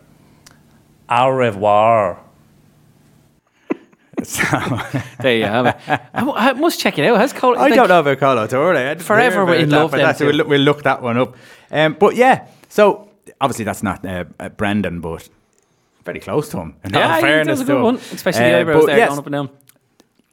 [1.09, 2.19] Au revoir.
[5.19, 5.75] There you have it.
[5.87, 7.17] I, I must check it out.
[7.17, 8.91] Has Cole, I like- don't know about Kolo Touré.
[8.91, 10.27] I'd Forever hear about in that, love but them.
[10.27, 11.35] We'll, we'll look that one up.
[11.69, 13.09] Um, but yeah, so
[13.41, 15.27] obviously that's not uh, uh, Brendan, but
[16.05, 16.75] very close to him.
[16.85, 19.09] In all Yeah, he fairness does a good one, especially the Uh, eyebrows there yes,
[19.09, 19.49] going up and down.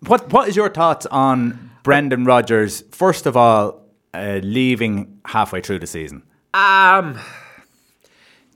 [0.07, 2.83] What What is your thoughts on Brendan Rodgers?
[2.91, 3.83] First of all,
[4.15, 6.23] uh, leaving halfway through the season.
[6.55, 7.19] Um,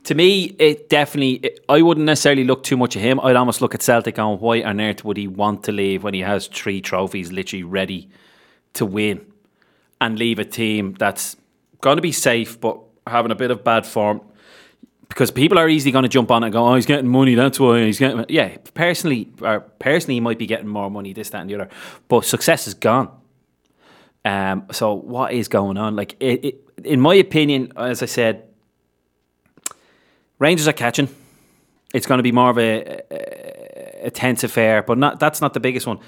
[0.04, 1.34] to me, it definitely.
[1.34, 3.18] It, I wouldn't necessarily look too much at him.
[3.20, 6.14] I'd almost look at Celtic on why on earth would he want to leave when
[6.14, 8.08] he has three trophies literally ready
[8.74, 9.24] to win,
[10.00, 11.36] and leave a team that's
[11.80, 14.20] going to be safe but having a bit of bad form.
[15.08, 17.34] Because people are easily going to jump on and go, "Oh, he's getting money.
[17.34, 21.30] That's why he's getting." Yeah, personally, or personally, he might be getting more money, this,
[21.30, 21.68] that, and the other.
[22.08, 23.10] But success is gone.
[24.24, 25.94] Um, so what is going on?
[25.94, 28.42] Like, it, it, in my opinion, as I said,
[30.38, 31.08] Rangers are catching.
[31.94, 35.54] It's going to be more of a, a, a tense affair, but not that's not
[35.54, 35.98] the biggest one.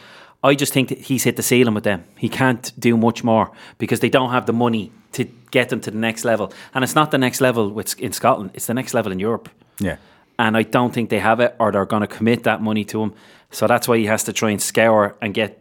[0.42, 2.04] I just think that he's hit the ceiling with them.
[2.16, 5.90] He can't do much more because they don't have the money to get them to
[5.90, 6.52] the next level.
[6.74, 9.48] And it's not the next level with, in Scotland; it's the next level in Europe.
[9.80, 9.96] Yeah.
[10.38, 13.02] And I don't think they have it, or they're going to commit that money to
[13.02, 13.14] him.
[13.50, 15.58] So that's why he has to try and scour and get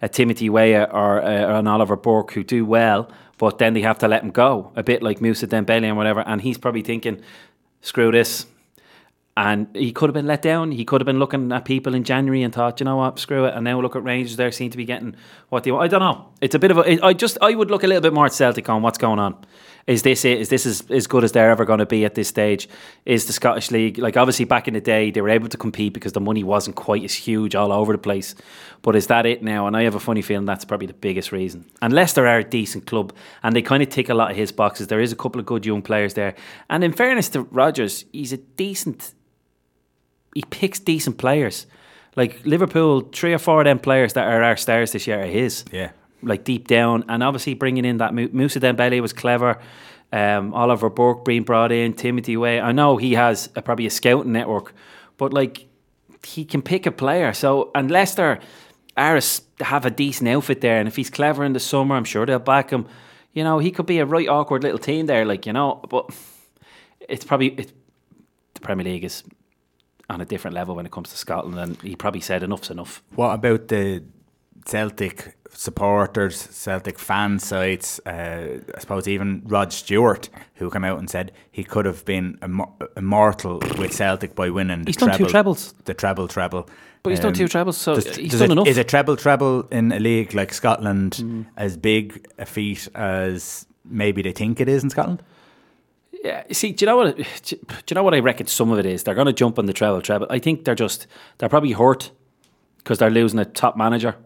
[0.00, 3.98] a Timothy Weah or uh, an Oliver Burke who do well, but then they have
[3.98, 6.20] to let him go, a bit like Moussa Dembele and whatever.
[6.20, 7.22] And he's probably thinking,
[7.80, 8.46] screw this.
[9.34, 10.72] And he could have been let down.
[10.72, 13.46] He could have been looking at people in January and thought, you know what, screw
[13.46, 13.54] it.
[13.54, 15.16] And now look at Rangers; they seem to be getting
[15.48, 15.84] what they want.
[15.84, 16.28] I don't know.
[16.42, 17.02] It's a bit of a.
[17.02, 19.42] I just I would look a little bit more at Celtic on what's going on.
[19.86, 20.38] Is this it?
[20.38, 22.68] Is this as, as good as they're ever going to be at this stage?
[23.06, 25.94] Is the Scottish League like obviously back in the day they were able to compete
[25.94, 28.34] because the money wasn't quite as huge all over the place.
[28.82, 29.66] But is that it now?
[29.66, 31.64] And I have a funny feeling that's probably the biggest reason.
[31.80, 34.52] And Leicester are a decent club and they kind of tick a lot of his
[34.52, 34.88] boxes.
[34.88, 36.34] There is a couple of good young players there.
[36.68, 39.14] And in fairness to Rodgers, he's a decent
[40.34, 41.66] he picks decent players.
[42.16, 45.26] Like Liverpool, three or four of them players that are our stars this year are
[45.26, 45.64] his.
[45.72, 45.92] Yeah.
[46.22, 49.58] Like deep down, and obviously bringing in that Mu- Moussa Dembele was clever.
[50.12, 52.60] Um, Oliver Burke being brought in, Timothy Weah.
[52.60, 54.74] I know he has a, probably a scouting network,
[55.16, 55.66] but like
[56.24, 57.32] he can pick a player.
[57.32, 58.38] So and Leicester
[58.96, 61.96] are a s have a decent outfit there, and if he's clever in the summer,
[61.96, 62.86] I'm sure they'll back him.
[63.32, 65.80] You know, he could be a right awkward little team there, like you know.
[65.88, 66.10] But
[67.08, 67.72] it's probably it,
[68.54, 69.24] the Premier League is
[70.12, 73.02] on a different level when it comes to Scotland, and he probably said enough's enough.
[73.14, 74.02] What about the
[74.64, 77.98] Celtic supporters, Celtic fan sites?
[78.06, 82.38] Uh, I suppose even Rod Stewart, who came out and said he could have been
[82.42, 84.82] immor- immortal with Celtic by winning.
[84.82, 85.74] The He's done two treble, trebles.
[85.84, 86.68] The treble, treble.
[87.02, 88.66] But he's done two trebles, so does- he's does done it- enough.
[88.68, 91.46] Is a treble, treble in a league like Scotland Mm.
[91.56, 95.22] as big a feat as maybe they think it is in Scotland?
[96.22, 97.16] Yeah, see, do you know what?
[97.44, 97.56] Do
[97.88, 98.46] you know what I reckon?
[98.46, 100.26] Some of it is they're going to jump on the treble, treble.
[100.30, 101.06] I think they're just
[101.38, 102.12] they're probably hurt
[102.78, 104.16] because they're losing a top manager.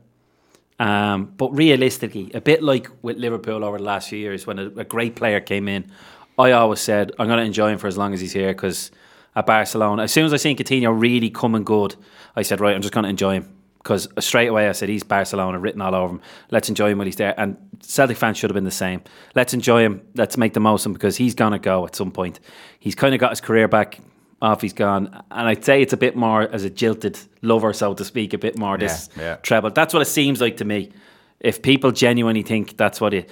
[0.79, 4.67] Um, but realistically, a bit like with Liverpool over the last few years, when a,
[4.67, 5.91] a great player came in,
[6.39, 8.91] I always said I'm going to enjoy him for as long as he's here because
[9.35, 11.97] at Barcelona, as soon as I seen Coutinho really coming good,
[12.35, 13.56] I said right, I'm just going to enjoy him
[13.87, 16.21] because straight away I said he's Barcelona written all over him.
[16.51, 17.39] Let's enjoy him while he's there.
[17.39, 19.01] And Celtic fans should have been the same.
[19.37, 20.03] Let's enjoy him.
[20.17, 22.41] Let's make the most of him because he's gonna go at some point.
[22.81, 24.01] He's kind of got his career back
[24.43, 24.61] off.
[24.61, 28.05] He's gone, and I'd say it's a bit more as a jilted lover, so to
[28.05, 29.37] speak, a bit more this Yeah, yeah.
[29.37, 29.71] treble.
[29.71, 30.91] That's what it seems like to me.
[31.39, 33.31] If people genuinely think that's what it.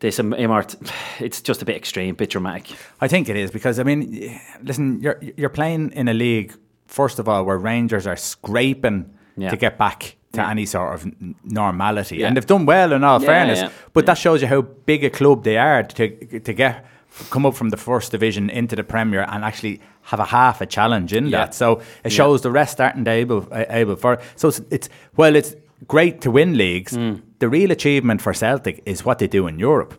[0.00, 0.76] This im- immort,
[1.20, 2.76] it's just a bit extreme, a bit dramatic.
[3.00, 6.54] I think it is because I mean, listen, you're you're playing in a league
[6.86, 9.50] first of all where Rangers are scraping Yeah.
[9.50, 10.50] to get back to Yeah.
[10.50, 11.06] any sort of
[11.44, 13.62] normality, and they've done well in all fairness.
[13.92, 16.08] But that shows you how big a club they are to
[16.40, 16.84] to get
[17.30, 20.66] come up from the first division into the Premier and actually have a half a
[20.66, 21.54] challenge in that.
[21.54, 24.18] So it shows the rest aren't able able for.
[24.36, 25.54] So it's, it's well, it's
[25.86, 26.92] great to win leagues.
[26.96, 27.20] Mm.
[27.38, 29.94] The real achievement for Celtic is what they do in Europe.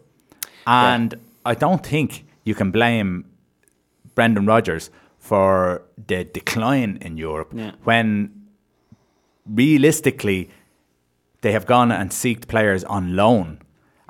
[0.66, 3.24] And I don't think you can blame
[4.16, 7.72] Brendan Rodgers for the decline in Europe Yeah.
[7.84, 8.30] when
[9.46, 10.50] realistically
[11.42, 13.60] they have gone and seeked players on loan.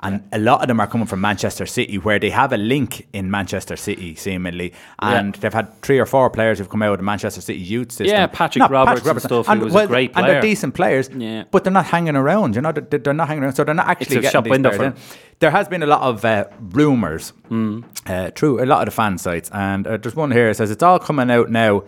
[0.02, 3.06] And a lot of them are coming from Manchester City, where they have a link
[3.12, 4.72] in Manchester City, seemingly.
[4.98, 7.92] And they've had three or four players who've come out of the Manchester City youth
[7.92, 8.06] system.
[8.06, 10.24] Yeah, Patrick Roberts and stuff, who was a great player.
[10.24, 11.44] And they're decent players, Yeah.
[11.50, 12.54] but they're not hanging around.
[12.56, 13.52] You know, they're, they're not hanging around.
[13.56, 14.94] So they're not actually it's a getting shop window for in.
[15.38, 17.84] There has been a lot of uh, rumours Mm.
[18.06, 19.50] uh, through a lot of the fan sites.
[19.52, 21.84] And uh, there's one here that says it's all coming out now.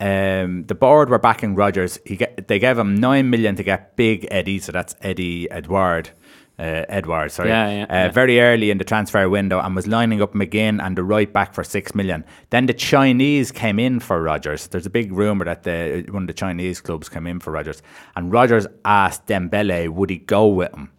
[0.00, 1.98] Um, the board were backing Rodgers.
[2.04, 6.10] He get, they gave him nine million to get Big Eddie, so that's Eddie Edouard.
[6.56, 8.08] Uh, Edouard, sorry, Yeah, yeah, uh, yeah.
[8.10, 11.52] very early in the transfer window, and was lining up McGinn and the right back
[11.52, 12.24] for six million.
[12.50, 14.68] Then the Chinese came in for Rodgers.
[14.68, 17.82] There's a big rumor that the one of the Chinese clubs came in for Rodgers,
[18.14, 20.90] and Rodgers asked Dembele would he go with him,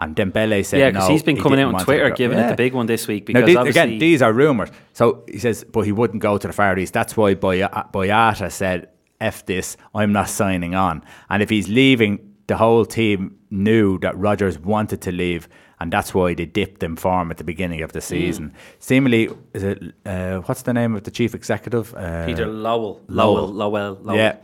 [0.00, 2.48] and Dembele said Yeah, because no, he's been coming didn't out on Twitter giving it
[2.48, 4.70] the big one this week Now, because these, again, these are rumours.
[4.94, 6.92] So he says, but he wouldn't go to the Far East.
[6.92, 7.60] That's why Boy-
[7.92, 8.88] Boyata said,
[9.20, 11.04] F this, I'm not signing on.
[11.28, 15.46] And if he's leaving, the whole team knew that Rodgers wanted to leave.
[15.80, 18.52] and that's why they dipped in form at the beginning of the season.
[18.80, 21.94] Seemingly, is it uh, what's the name of the chief executive?
[21.94, 23.00] Uh, Peter Lawwell.
[23.08, 23.52] Lawwell.
[23.52, 23.52] Lawwell.
[23.52, 24.02] Lawwell.
[24.02, 24.16] Lawwell.
[24.16, 24.36] Yeah.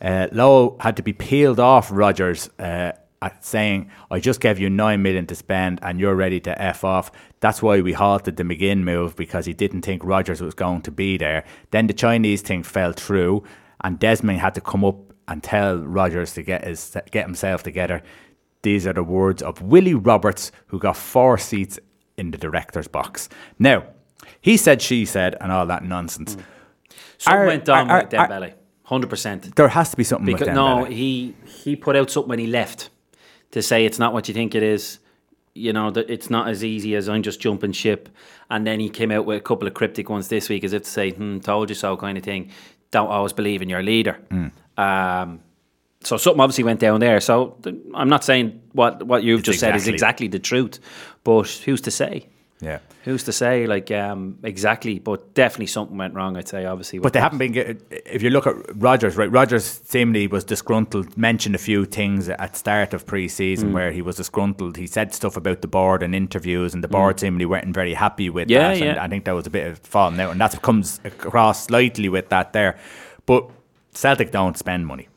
[0.00, 2.92] Uh, Lawwell had to be peeled off Rodgers uh,
[3.40, 7.10] saying, I just gave you 9 million to spend and you're ready to F off.
[7.40, 10.90] That's why we halted the McGinn move because he didn't think Rodgers was going to
[10.90, 11.44] be there.
[11.70, 13.44] Then the Chinese thing fell through
[13.84, 14.96] and Desmond had to come up
[15.28, 18.02] and tell Rodgers to get, his, get himself together.
[18.62, 21.78] These are the words of Willie Roberts, who got four seats
[22.16, 23.28] in the director's box.
[23.58, 23.84] Now,
[24.40, 26.34] he said, she said, and all that nonsense.
[26.34, 26.40] Hmm.
[27.18, 28.54] Something Are- went on are- with Dembele.
[28.88, 29.54] 100%.
[29.54, 32.90] There has to be something Because no, he he put out something when he left
[33.52, 34.98] to say it's not what you think it is.
[35.54, 38.08] You know that it's not as easy as I'm just jumping ship.
[38.50, 40.82] And then he came out with a couple of cryptic ones this week, as if
[40.82, 42.50] to say, "Hmm, told you so," kind of thing.
[42.90, 44.18] Don't always believe in your leader.
[44.30, 44.46] Hmm.
[44.78, 45.40] Um,
[46.02, 47.20] so something obviously went down there.
[47.20, 50.38] So th- I'm not saying what what you've It's just said is exactly- exactly the
[50.38, 50.80] truth,
[51.24, 52.26] but who's to say?
[52.62, 52.78] Yeah.
[53.04, 53.66] Who's to say?
[53.66, 56.36] Like um, exactly, but definitely something went wrong.
[56.36, 57.00] I'd say obviously.
[57.00, 57.24] But they that.
[57.24, 57.50] haven't been.
[57.52, 59.30] get- If you look at Rodgers, right?
[59.30, 61.16] Rodgers seemingly was disgruntled.
[61.18, 63.72] Mentioned a few things at start of pre-season Mm.
[63.72, 64.76] where he was disgruntled.
[64.76, 68.30] He said stuff about the board and interviews, and the board seemingly weren't very happy
[68.30, 68.50] with Mm.
[68.52, 68.76] Yeah, that.
[68.76, 69.02] And yeah.
[69.04, 72.28] I think there was a bit of falling out, and that comes across slightly with
[72.28, 72.78] that there.
[73.26, 73.50] But
[73.92, 75.08] Celtic don't spend money.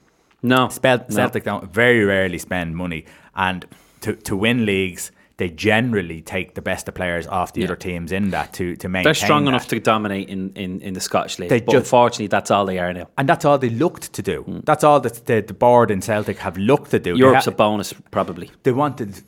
[0.42, 1.16] No, Spel- no.
[1.16, 3.06] Celtic don't very rarely spend money,
[3.36, 3.66] and
[4.02, 5.12] to to win leagues.
[5.38, 7.68] They generally take the best of players off the Yeah.
[7.68, 9.04] other teams in that to, to maintain.
[9.04, 9.50] They're strong that.
[9.50, 11.50] enough to dominate in, in, in the Scottish League.
[11.50, 13.10] They but unfortunately, that's all they are now.
[13.18, 14.44] And that's all they looked to do.
[14.44, 14.60] Hmm.
[14.64, 17.18] That's all that the, the board in Celtic have looked to do.
[17.18, 18.50] Europe's a bonus, probably.
[18.64, 19.22] they wanted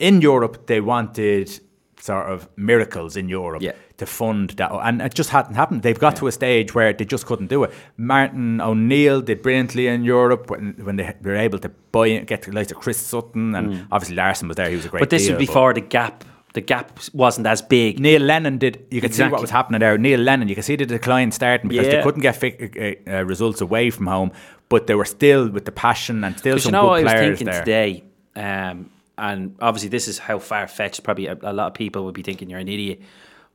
[0.00, 0.66] in Europe.
[0.66, 1.60] They wanted
[2.00, 3.72] sort of miracles in Europe Yeah.
[3.98, 5.82] To fund that, and it just hadn't happened.
[5.82, 7.72] They've got to a stage where they just couldn't do it.
[7.96, 12.52] Martin O'Neill did brilliantly in Europe when, when they were able to buy get the
[12.52, 14.70] likes of Chris Sutton, and obviously Larsson was there.
[14.70, 15.00] He was a great.
[15.00, 16.24] But this deal, was before the gap.
[16.54, 17.98] The gap wasn't as big.
[17.98, 18.86] Neil Lennon did.
[18.90, 19.98] You could see what was happening there.
[19.98, 23.24] Neil Lennon, you could see the decline starting because they couldn't get fi- uh, uh,
[23.24, 24.30] results away from home,
[24.68, 27.00] but they were still with the passion and still Because some you know good what
[27.00, 27.64] I was players thinking there.
[27.64, 28.04] today,
[28.36, 31.02] um, and obviously this is how far fetched.
[31.02, 33.00] Probably a, a lot of people would be thinking you're an idiot.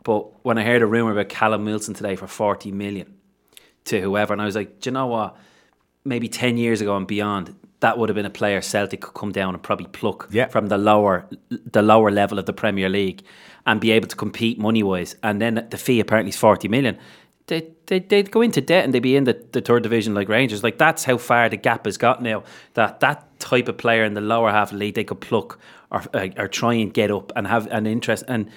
[0.04, 3.16] But when I heard a rumor about Callum Wilson today for forty million
[3.86, 5.36] to whoever, and I was like, do you know what?
[6.06, 9.32] Maybe ten years ago and beyond, that would have been a player Celtic could come
[9.32, 10.48] down and probably pluck Yeah.
[10.48, 13.24] from the lower the lower level of the Premier League
[13.66, 15.16] and be able to compete money wise.
[15.24, 16.98] And then the fee apparently is forty million.
[17.48, 20.30] They, they, they'd go into debt and they'd be in the, the third division like
[20.30, 20.64] Rangers.
[20.64, 22.44] Like that's how far the gap has got now.
[22.76, 25.60] That that type of player in the lower half of the league they could pluck
[25.92, 28.50] or, uh, or try and get up and have an interest and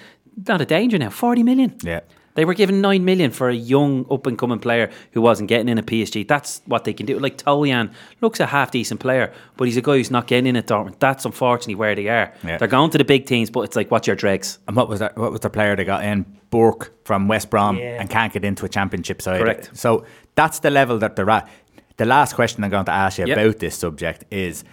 [0.45, 1.09] not a danger now.
[1.09, 1.75] Forty million.
[1.81, 2.01] Yeah.
[2.35, 5.67] They were given nine million for a young up and coming player who wasn't getting
[5.69, 6.27] in a PSG.
[6.27, 7.17] That's what they can do.
[7.17, 10.55] Like Toljan looks a half decent player, but he's a guy who's not getting in
[10.55, 10.99] at Dortmund.
[10.99, 12.31] That's unfortunately where they are.
[12.43, 12.59] Yeah.
[12.59, 14.59] They're going to the big teams, but it's like what's your dregs?
[14.67, 15.17] And what was that?
[15.17, 16.25] What was the player they got in?
[16.51, 17.99] Burke from West Brom Yeah.
[17.99, 19.41] and can't get into a championship side.
[19.41, 19.71] Correct.
[19.73, 21.49] So that's the level that they're at.
[21.97, 23.35] The last question I'm going to ask you Yep.
[23.37, 24.63] about this subject is: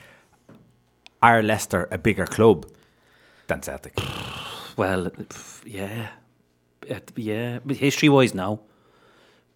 [1.22, 2.66] Are Leicester a bigger club
[3.46, 3.94] than Celtic?
[4.76, 5.10] Well,
[5.64, 6.08] yeah,
[6.86, 7.58] It- yeah.
[7.68, 8.60] History wise, no,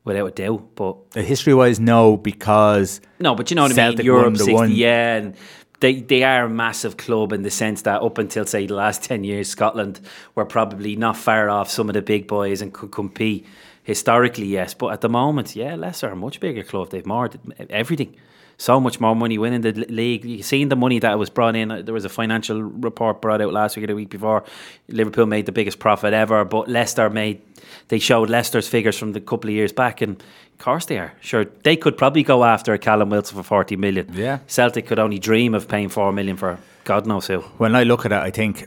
[0.05, 0.75] without a doubt.
[0.75, 4.01] But uh, History wise, no, because No, but you know what I mean.
[4.05, 5.35] Europe won the sixty, one- yeah, and
[5.81, 9.03] they they are a massive club in the sense that up until say the last
[9.05, 10.01] ten years, Scotland
[10.35, 13.47] were probably not far off some of the big boys and could compete
[13.83, 14.47] historically.
[14.47, 16.91] Yes, but at the moment, yeah, Leicester are a much bigger club.
[16.91, 17.31] They've more
[17.71, 18.17] everything.
[18.61, 20.25] So much more money winning the league.
[20.25, 21.69] You've seen the money that was brought in.
[21.69, 24.43] There was a financial report brought out last week or the week before.
[24.89, 27.41] Liverpool made the biggest profit ever, but Leicester made.
[27.87, 31.13] They showed Leicester's figures from the couple of years back, and of course they are.
[31.21, 34.11] Sure, they could probably go after Callum Wilson for forty million.
[34.13, 34.39] Yeah.
[34.49, 37.41] Celtic could only dream of paying four million for God knows who.
[37.59, 38.67] when I look at it, I think,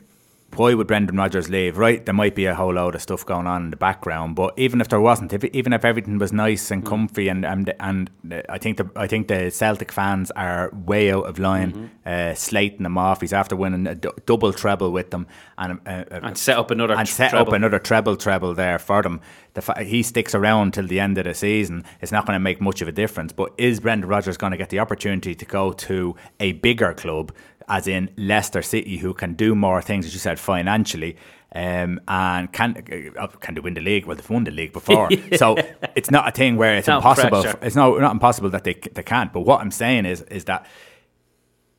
[0.55, 1.77] why would Brendan Rodgers leave?
[1.77, 4.53] Right, there might be a whole load of stuff going on in the background, but
[4.57, 6.71] even if there wasn't, if, even if everything was nice Mm.
[6.71, 10.69] and comfy, and and, and uh, I think the I think the Celtic fans are
[10.73, 11.85] way out of line, Mm-hmm.
[12.05, 13.21] uh, slating them off.
[13.21, 16.95] He's after winning a double treble with them, and uh, uh, And set up another
[16.95, 17.47] and set treble.
[17.49, 19.21] up another treble treble there for them.
[19.53, 21.83] The fa- he sticks around till the end of the season.
[22.01, 23.33] It's not going to make much of a difference.
[23.33, 27.33] But is Brendan Rodgers going to get the opportunity to go to a bigger club,
[27.71, 31.15] as in Leicester City, who can do more things, as you said, financially?
[31.53, 32.83] Um, and can
[33.17, 34.05] uh, can they win the league?
[34.05, 35.55] Well, they've won the league before, so
[35.95, 37.41] it's not a thing where it's No impossible.
[37.41, 37.59] pressure.
[37.61, 39.33] It's no not impossible that they they can't.
[39.33, 40.65] But what I'm saying is is that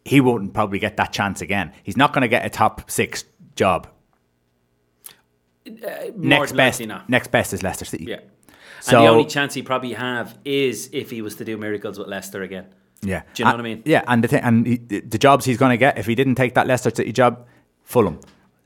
[0.05, 1.73] he wouldn't probably get that chance again.
[1.85, 3.87] He's not going to get a top six job.
[6.17, 7.09] next best, not.
[7.09, 8.05] next best is Leicester City.
[8.09, 8.21] Yeah.
[8.81, 11.99] So and the only chance he probably have is if he was to do miracles
[11.99, 12.67] with Leicester again.
[13.03, 13.83] Yeah, Do you know Uh, what I mean?
[13.85, 16.37] Yeah, and the thing, and he, the jobs he's going to get if he didn't
[16.37, 17.47] take that Leicester City job,
[17.85, 18.21] Fulham.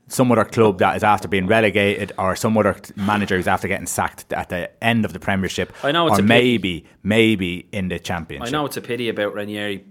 [0.07, 3.87] some other club that is after being relegated, or some other manager who's after getting
[3.87, 5.73] sacked at the end of the Premiership.
[5.83, 6.27] I know it's or a pity.
[6.27, 8.47] maybe maybe in the Championship.
[8.47, 9.83] I know it's a pity about Ranieri,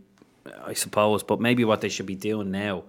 [0.65, 2.85] I suppose, but maybe what they should be doing now.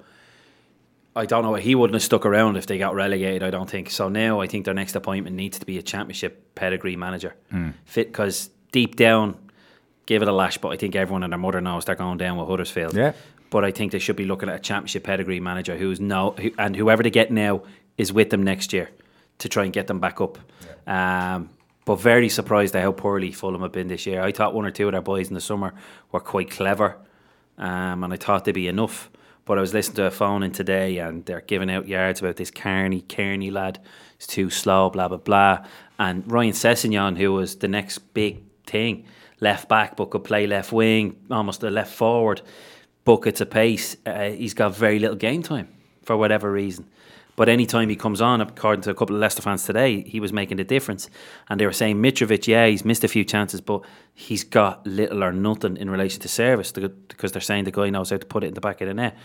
[1.15, 1.55] I don't know.
[1.55, 3.41] He wouldn't have stuck around if they got relegated.
[3.41, 4.07] I don't think so.
[4.07, 7.33] Now I think their next appointment needs to be a championship pedigree manager,
[7.85, 9.35] fit because deep down,
[10.07, 10.57] give it a lash.
[10.57, 12.95] But I think everyone and their mother knows they're going down with Huddersfield.
[12.95, 13.13] Yeah.
[13.51, 16.51] But I think they should be looking at a championship pedigree manager who's no who,
[16.57, 17.61] and whoever they get now
[17.97, 18.89] is with them next year
[19.37, 20.37] to try and get them back up.
[20.87, 21.49] Um,
[21.85, 24.21] but very surprised at how poorly Fulham have been this year.
[24.21, 25.73] I thought one or two of their boys in the summer
[26.11, 26.97] were quite clever,
[27.57, 29.09] um, and I thought they'd be enough.
[29.45, 32.35] But I was listening to a phone in today, and they're giving out yards about
[32.35, 33.79] this Carney, Kearney lad.
[34.17, 35.65] He's too slow, blah blah blah.
[35.97, 39.05] And Ryan Sessegnon, who was the next big thing,
[39.39, 42.41] left back, but could play left wing, almost a left forward,
[43.03, 43.95] buckets of pace.
[44.05, 45.67] Uh, he's got very little game time
[46.03, 46.87] for whatever reason.
[47.35, 50.33] But anytime he comes on, according to a couple of Leicester fans today, he was
[50.33, 51.07] making a difference.
[51.49, 53.83] And they were saying Mitrovic, yeah, he's missed a few chances, but
[54.15, 58.09] he's got little or nothing in relation to service because they're saying the guy knows
[58.09, 59.15] how to put it in the back of the net.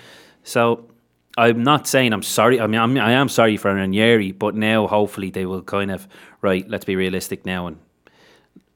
[0.42, 0.90] So
[1.38, 2.60] I'm not saying I'm sorry.
[2.60, 6.06] I mean, I'm, I am sorry for Ranieri, but now hopefully they will kind of
[6.42, 6.68] right.
[6.68, 7.78] Let's be realistic now, and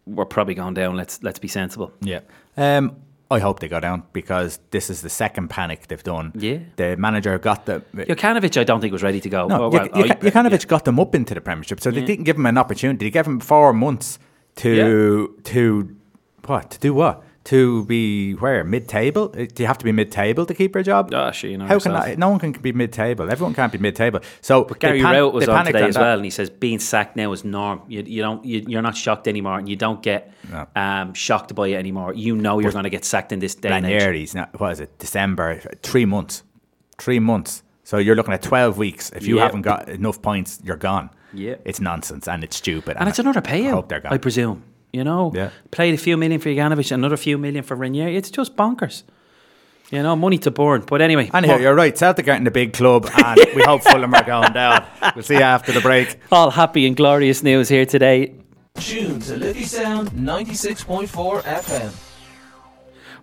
[0.07, 0.97] we're probably going down.
[0.97, 1.93] Let's let's be sensible.
[2.01, 2.21] Yeah.
[2.57, 2.97] Um,
[3.29, 6.31] I hope they go down because this is the second panic they've done.
[6.37, 6.59] Yeah.
[6.77, 7.83] The manager got the.
[7.95, 9.49] Jokanovic, I don't think was ready to go.
[9.49, 12.07] No, Oh, well, I- Jokanovic got them up into the Premiership, so they Yeah.
[12.07, 13.07] didn't give him an opportunity.
[13.07, 14.21] They gave him four months
[14.57, 15.97] to to
[16.47, 19.29] what to do what to be where mid table.
[19.29, 21.13] Do you have to be mid table to keep your job?
[21.15, 22.07] Ah, sure, you know How can yourself.
[22.07, 23.31] that, no one can be mid table?
[23.31, 24.21] Everyone can't be mid table.
[24.41, 27.17] So But Gary pan- Rout was on today as well, and he says being sacked
[27.17, 27.83] now is norm.
[27.89, 30.67] You, you don't, you, you're not shocked anymore, and you don't get No.
[30.77, 32.15] um, shocked by it anymore.
[32.15, 34.03] You know you're going to get sacked in this day and age.
[34.03, 34.99] Ranieri's not, what is it?
[34.99, 36.43] December, three months,
[36.99, 37.63] three months.
[37.85, 39.11] So you're looking at twelve weeks.
[39.11, 39.45] If you Yeah.
[39.45, 41.11] haven't got enough points, you're gone.
[41.33, 41.57] Yeah.
[41.65, 42.97] it's nonsense and it's stupid.
[42.99, 44.01] And it's another I payout, gone.
[44.13, 44.65] I presume.
[44.97, 45.51] You know, Yeah.
[45.71, 48.17] played a few million for Jokanovic, another few million for Ranieri.
[48.17, 49.03] It's just bonkers.
[49.91, 50.85] You know, money to burn.
[50.87, 51.97] But anyway, Anyhow, more- you're right.
[51.97, 54.85] Celtic aren't in the big club, and we hope Fulham are going down.
[55.15, 56.17] We'll see you after the break.
[56.33, 58.33] all happy and glorious news here today.
[58.81, 61.93] Tune to Liffey Sound 96.4 FM.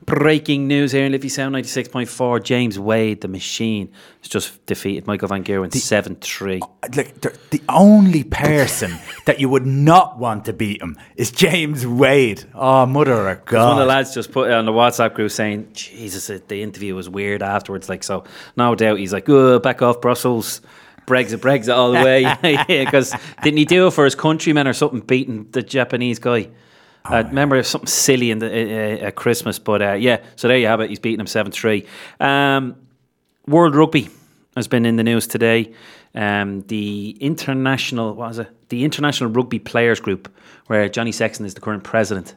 [0.05, 2.43] Breaking news here in Liffey Sound 96.4.
[2.43, 6.59] James Wade, the machine, has just defeated Michael Van Gerwen 7 3.
[6.95, 11.87] Like the, the only person that you would not want to beat him is James
[11.87, 12.43] Wade.
[12.53, 13.69] Oh, mother of God.
[13.69, 16.95] One of the lads just put it on the WhatsApp group saying, Jesus, the interview
[16.95, 17.87] was weird afterwards.
[17.87, 18.25] Like, so
[18.57, 20.61] no doubt he's like, oh, back off Brussels.
[21.05, 22.23] Brexit, Brexit all the way.
[22.83, 26.49] Because didn't he do it for his countrymen or something, beating the Japanese guy?
[27.05, 30.67] I remember something silly in the, uh, at Christmas, but uh, yeah, so there you
[30.67, 30.89] have it.
[30.89, 31.85] He's beating him 7 3.
[32.19, 32.75] Um,
[33.45, 34.09] World Rugby
[34.55, 35.73] has been in the news today.
[36.15, 38.69] Um, the international, what was it?
[38.69, 40.33] The International Rugby Players Group,
[40.67, 42.35] where Johnny Sexton is the current president,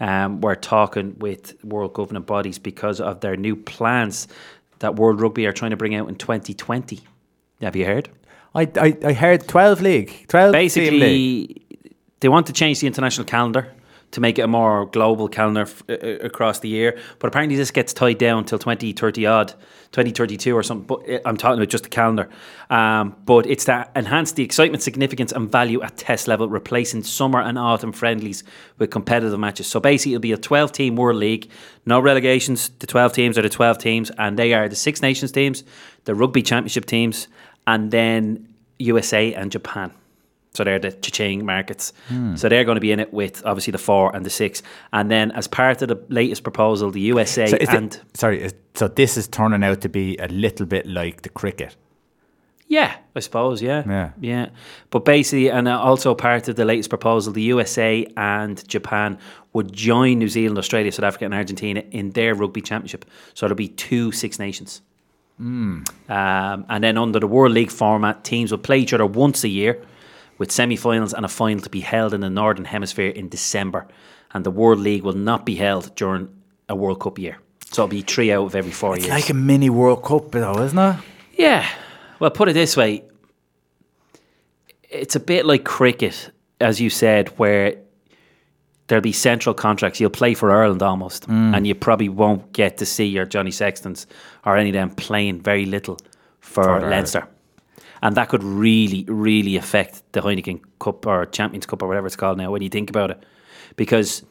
[0.00, 4.26] um, we're talking with world governing bodies because of their new plans
[4.80, 7.00] that World Rugby are trying to bring out in 2020.
[7.60, 8.08] Have you heard?
[8.54, 10.62] I, I, I heard twelve league, twelve team
[11.00, 11.48] league.
[11.48, 11.62] Basically,
[12.20, 13.70] they want to change the international calendar
[14.10, 16.98] to make it a more global calendar f- uh, uh, across the year.
[17.18, 19.48] But apparently, this gets tied down till 2030 odd,
[19.92, 20.86] 2032 or something.
[20.86, 22.28] But uh, I'm talking about just the calendar.
[22.70, 27.40] Um, but it's to enhance the excitement, significance, and value at test level, replacing summer
[27.40, 28.44] and autumn friendlies
[28.78, 29.66] with competitive matches.
[29.66, 31.50] So basically, it'll be a 12 team World League,
[31.84, 32.70] no relegations.
[32.78, 35.64] The 12 teams are the 12 teams, and they are the Six Nations teams,
[36.04, 37.28] the Rugby Championship teams,
[37.66, 38.48] and then
[38.78, 39.92] USA and Japan.
[40.58, 41.92] So they're the cha-ching markets.
[42.34, 44.62] So they're going to be in it with obviously the four and the six.
[44.92, 48.42] And then as part of the latest proposal, the USA So is it- and sorry,
[48.42, 51.76] is, so this is turning out to be a little bit like the cricket.
[52.70, 54.10] yeah, I suppose yeah, Yeah.
[54.20, 54.46] yeah.
[54.90, 59.16] But basically, and uh, also part of the latest proposal, the USA and Japan
[59.54, 63.04] would join New Zealand, Australia, South Africa, and Argentina in their rugby championship.
[63.34, 64.82] So it'll be two Six Nations.
[65.40, 65.84] Um,
[66.68, 69.80] and then under the World League format, teams will play each other once a year
[70.38, 73.86] with semi-finals and a final to be held in the Northern Hemisphere in December.
[74.32, 76.28] And the World League will not be held during
[76.68, 77.38] a World Cup year.
[77.70, 79.14] So it'll be three out of every four It's years.
[79.14, 80.96] like a mini World Cup, though, isn't it?
[81.36, 81.66] Yeah.
[82.18, 83.04] Well, put it this way.
[84.90, 86.30] It's a bit like cricket,
[86.60, 87.76] as you said, where
[88.86, 90.00] there'll be central contracts.
[90.00, 91.54] You'll play for Ireland almost, mm.
[91.54, 94.06] and you probably won't get to see your Johnny Sextons
[94.44, 95.98] or any of them playing very little
[96.40, 96.90] for, Ireland.
[96.90, 97.28] Leinster.
[98.02, 102.16] And that could really, really affect the Heineken Cup or Champions Cup or whatever it's
[102.16, 103.24] called now when you think about it.
[103.76, 104.24] Because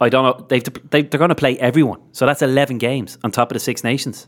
[0.00, 2.00] I don't know, they've, they, they're going to play everyone.
[2.12, 4.26] So that's 11 games on top of the Six Nations.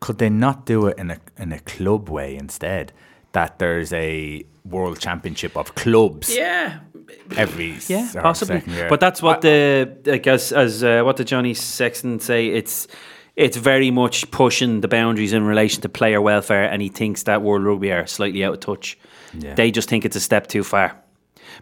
[0.00, 2.92] Could they not do it in a in a club way instead?
[3.32, 6.80] that there's a world championship of clubs Yeah,
[7.36, 8.62] every yeah, possibly.
[8.88, 12.48] But that's what the like as as uh, what did Johnny Sexton say?
[12.48, 12.86] It's
[13.36, 17.42] it's very much pushing the boundaries in relation to player welfare, and he thinks that
[17.42, 18.98] World Rugby are slightly out of touch.
[19.38, 19.54] Yeah.
[19.54, 20.96] They just think it's a step too far.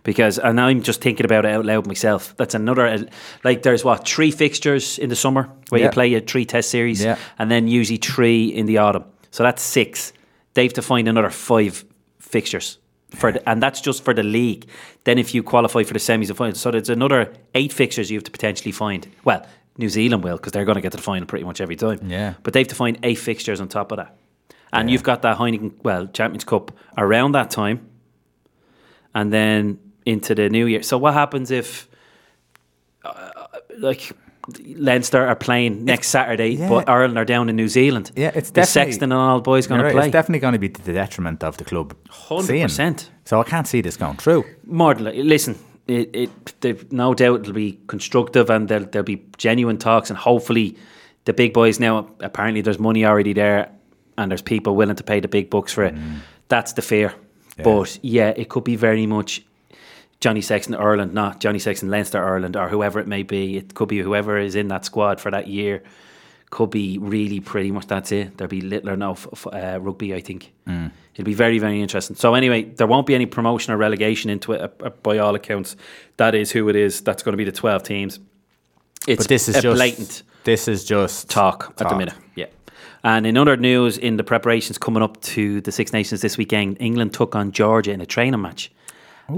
[0.02, 2.34] Because and I'm just thinking about it out loud myself.
[2.36, 2.98] That's another uh,
[3.44, 5.86] like there's what three fixtures in the summer where Yeah.
[5.88, 7.16] you play a three test series, Yeah.
[7.38, 9.04] and then usually three in the autumn.
[9.30, 10.12] So that's six.
[10.54, 11.84] They have to find another five
[12.18, 12.78] fixtures
[13.14, 14.66] for the, and that's just for the league.
[15.04, 18.16] Then if you qualify for the semis and finals, so there's another eight fixtures you
[18.18, 19.08] have to potentially find.
[19.24, 19.44] Well,
[19.76, 22.00] New Zealand will because they're going to get to the final pretty much every time.
[22.06, 22.34] Yeah.
[22.42, 24.16] but they have to find eight fixtures on top of that.
[24.72, 27.88] And you've got that Heineken well Champions Cup around that time,
[29.14, 30.82] and then into the new year.
[30.82, 31.88] So what happens if,
[33.04, 33.30] uh,
[33.78, 34.12] like,
[34.76, 36.68] Leinster are playing next Saturday, yeah.
[36.68, 38.10] but Ireland are down in New Zealand?
[38.16, 40.06] Yeah, it's the definitely- Sexton and all boys going You're to play.
[40.06, 41.94] It's definitely going to be to the detriment of the club.
[42.08, 42.70] 100%.
[42.70, 42.96] seeing.
[43.24, 44.44] So I can't see this going through.
[44.64, 45.58] More than listen,
[45.90, 50.18] it, it they've no doubt it'll be constructive and there'll, there'll be genuine talks and
[50.18, 50.76] hopefully
[51.24, 53.70] the big boys now apparently there's money already there
[54.16, 55.94] and there's people willing to pay the big bucks for it.
[56.48, 57.14] That's the fear.
[57.62, 59.42] But yeah, it could be very much
[60.20, 63.56] Johnny Sexton Ireland, not Johnny Sexton Leinster Ireland or whoever it may be.
[63.56, 65.82] It could be whoever is in that squad for that year.
[66.50, 68.36] Could be really pretty much that's it.
[68.36, 70.52] There'll be little or no f- f- uh, rugby, I think.
[71.14, 72.16] It'll be very, very interesting.
[72.16, 74.60] So anyway, there won't be any promotion or relegation into it.
[74.60, 75.76] Uh, uh, by all accounts,
[76.16, 77.00] that is who it is.
[77.00, 78.20] That's going to be the twelve teams.
[79.06, 82.14] It's But this is just blatant This is just talk, at the minute.
[82.34, 82.46] Yeah.
[83.02, 86.76] And in other news, in the preparations coming up to the Six Nations this weekend,
[86.80, 88.70] England took on Georgia in a training match.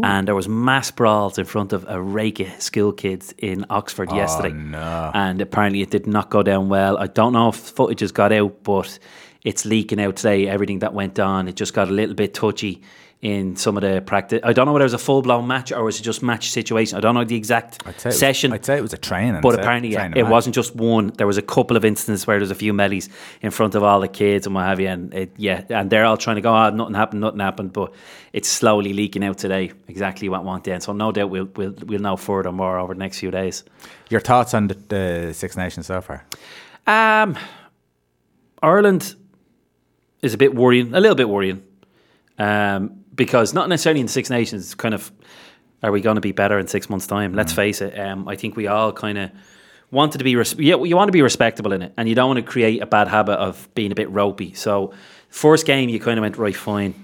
[0.02, 4.10] And there was mass brawls in front of a rake of school kids in Oxford
[4.10, 4.48] yesterday.
[4.48, 5.10] Oh, no.
[5.12, 6.96] And apparently it did not go down well.
[6.96, 8.98] I don't know if footage has got out, but
[9.44, 10.48] it's leaking out today.
[10.48, 12.82] Everything that went on, it just got a little bit touchy
[13.20, 14.40] in some of the practice.
[14.42, 16.24] I don't know whether it was a full blown match or it was it just
[16.24, 16.98] match situation.
[16.98, 18.52] I don't know the exact I'd it was- session.
[18.52, 19.40] I'd say it was a training.
[19.42, 20.30] But apparently, training it match.
[20.32, 21.12] wasn't just one.
[21.16, 23.08] There was a couple of instances where there was a few mellies
[23.40, 26.04] in front of all the kids and what have you, and it, yeah, and they're
[26.04, 27.92] all trying to go, "Oh, nothing happened, nothing happened," but
[28.32, 30.80] it's slowly leaking out today exactly what went down.
[30.80, 33.62] So no doubt we'll we'll we'll know further more over the next few days.
[34.10, 36.24] Your thoughts on the, the Six Nations so far?
[36.88, 37.38] Um,
[38.60, 39.14] Ireland
[40.22, 41.62] is a bit worrying, a little bit worrying,
[42.38, 44.74] um, because not necessarily in the Six Nations.
[44.74, 45.12] Kind of,
[45.82, 47.34] are we going to be better in six months' time?
[47.34, 47.98] Let's face it.
[47.98, 49.30] Um, I think we all kind of
[49.90, 50.36] wanted to be.
[50.36, 52.80] Res- yeah, you want to be respectable in it, and you don't want to create
[52.80, 54.54] a bad habit of being a bit ropey.
[54.54, 54.94] So,
[55.28, 56.94] first game, you kind of went right, fine,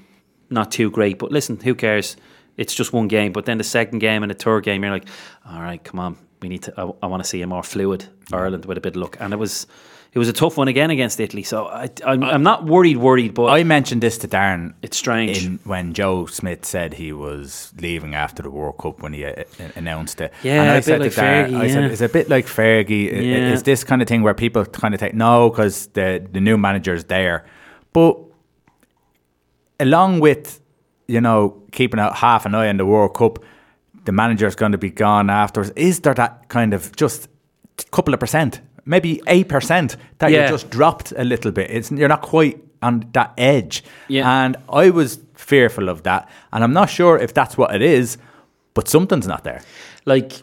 [0.48, 2.16] not too great, but listen, who cares?
[2.56, 3.32] It's just one game.
[3.32, 5.08] But then the second game and the third game, you're like,
[5.48, 6.74] all right, come on, we need to.
[6.76, 9.32] I, I want to see a more fluid Ireland with a bit of luck, and
[9.32, 9.66] it was.
[10.14, 13.34] It was a tough one again against Italy, so I, I'm, I'm not worried, worried,
[13.34, 14.72] but I mentioned this to Darren.
[14.82, 15.44] it's strange.
[15.44, 19.44] In, when Joe Schmidt said he was leaving after the World Cup when he uh,
[19.76, 22.28] announced it, Yeah, and I said like to Darren, Fergie, I said it's a bit
[22.30, 23.12] like Fergie.
[23.14, 23.52] I- I- Yeah.
[23.52, 26.56] Is this kind of thing where people kind of take no because the the new
[26.56, 27.44] manager's there,
[27.92, 28.16] but
[29.80, 30.60] along with
[31.06, 33.38] you know keeping a half an eye on the World Cup,
[34.04, 35.70] the manager's going to be gone afterwards.
[35.76, 37.28] Is there that kind of just
[37.90, 40.44] couple of percent, maybe eight percent that Yeah.
[40.44, 41.70] you just dropped a little bit?
[41.70, 44.44] It's you're not quite on that edge, Yeah.
[44.44, 48.18] and I was fearful of that, and I'm not sure if that's what it is,
[48.74, 49.62] but something's not there.
[50.04, 50.42] like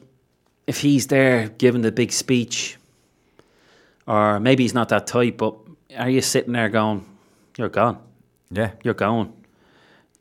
[0.68, 2.78] if he's there giving the big speech,
[4.08, 5.56] or maybe he's not that type, but
[5.98, 7.04] are you sitting there going,
[7.58, 7.98] "You're gone,
[8.52, 9.32] Yeah, you're going"?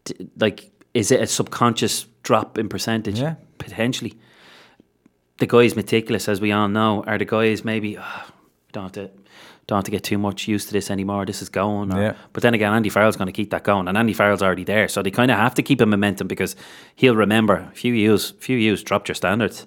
[0.05, 3.19] D- Like, is it a subconscious drop in percentage?
[3.21, 3.35] Yeah.
[3.59, 4.15] potentially.
[5.39, 8.27] The guys meticulous, as we all know, are the guys maybe "Ah,
[8.73, 9.11] don't have to.
[9.67, 11.25] Don't have to get too much used to this anymore.
[11.25, 11.91] This is going.
[11.93, 12.13] or- Yeah.
[12.35, 14.89] But then again, Andy Farrell's going to keep that going, and Andy Farrell's already there,
[14.89, 16.55] so they kind of have to keep a momentum because
[16.97, 18.33] he'll remember a few years.
[18.41, 19.67] Few years dropped your standards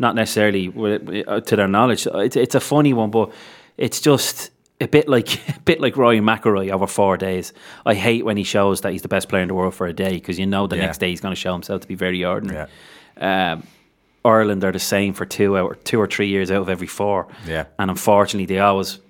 [0.00, 0.68] not necessarily
[1.26, 2.06] uh, to their knowledge.
[2.06, 3.32] It's, it's a funny one, but
[3.76, 4.50] it's just
[4.80, 7.52] a bit like a bit like Ryan McIlroy over four days.
[7.86, 9.92] I hate when he shows that he's the best player in the world for a
[9.92, 10.84] day because you know the Yeah.
[10.86, 12.68] next day he's going to show himself to be very ordinary.
[13.16, 13.52] Yeah.
[13.54, 13.62] Um,
[14.28, 17.26] Ireland are the same for two or two or three years out of every four.
[17.46, 17.64] Yeah.
[17.78, 19.00] and unfortunately they always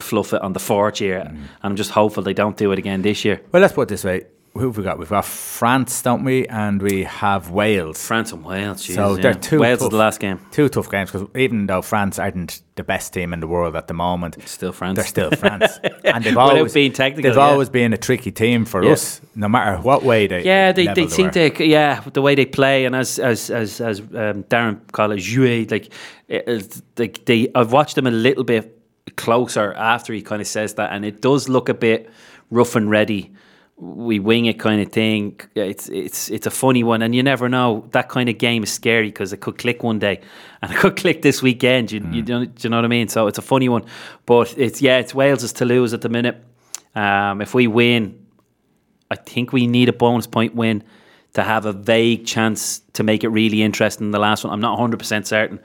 [0.00, 1.20] fluff it on the fourth year.
[1.20, 1.28] Mm.
[1.28, 3.40] And I'm just hopeful they don't do it again this year.
[3.52, 4.98] Well, let's put it this way: who have we got?
[4.98, 6.46] We've got France, don't we?
[6.48, 8.04] And we have Wales.
[8.04, 8.80] France and Wales.
[8.82, 9.22] Jesus, So yeah.
[9.22, 10.40] they're two Wales is tough- the last game.
[10.50, 13.86] Two tough games because even though France aren't the best team in the world at
[13.88, 14.96] the moment, Still France.
[14.96, 17.42] they're still France, and they've always being technical, They've yeah.
[17.44, 18.92] always been a tricky team for Yeah.
[18.92, 20.44] us, no matter what way they.
[20.44, 21.50] Yeah, they, level they seem were.
[21.50, 25.18] to yeah the way they play and as as as as um, Darren call it
[25.18, 25.92] jouer like
[26.28, 28.74] it's- like they I've watched them a little bit
[29.16, 32.10] closer after he kind of says that and it does look a bit
[32.50, 33.32] rough and ready
[33.80, 35.40] we wing it kind of thing.
[35.54, 37.86] It's it's it's a funny one, and you never know.
[37.92, 40.20] That kind of game is scary because it could click one day,
[40.62, 41.92] and it could click this weekend.
[41.92, 43.08] You, you, don't, do you know what I mean?
[43.08, 43.84] So it's a funny one,
[44.26, 46.42] but it's yeah, it's Wales is to lose at the minute.
[46.94, 48.26] Um, if we win,
[49.10, 50.82] I think we need a bonus point win
[51.38, 54.52] to have a vague chance to make it really interesting in the last one.
[54.52, 55.60] I'm not 100% certain.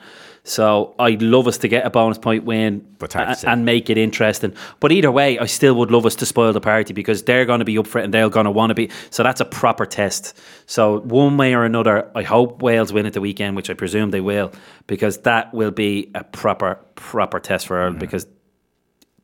[0.46, 3.98] So I'd love us to get a bonus point win But a- and make it
[3.98, 4.54] interesting.
[4.82, 7.60] But either way, I still would love us to spoil the party because they're going
[7.60, 8.90] to be up for it and they're going to want to be.
[9.10, 10.38] So that's a proper test.
[10.66, 14.12] So one way or another, I hope Wales win at the weekend, which I presume
[14.12, 14.52] they will,
[14.88, 18.00] because that will be a proper, proper test for Mm-hmm.
[18.00, 18.28] Because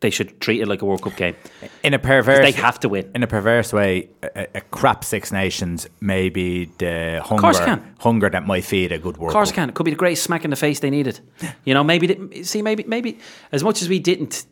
[0.02, 1.36] they should treat it like a World Cup game.
[1.84, 3.12] In a perverse, They have to win.
[3.14, 7.96] In a perverse way, a, a crap Six Nations may be the hunger, can.
[8.00, 9.56] hunger that might feed a good World Of course, Cup.
[9.56, 9.70] can.
[9.70, 11.20] It could be the greatest smack in the face they needed.
[11.66, 13.18] You know, maybe they, see, maybe maybe
[13.52, 14.46] as much as we didn't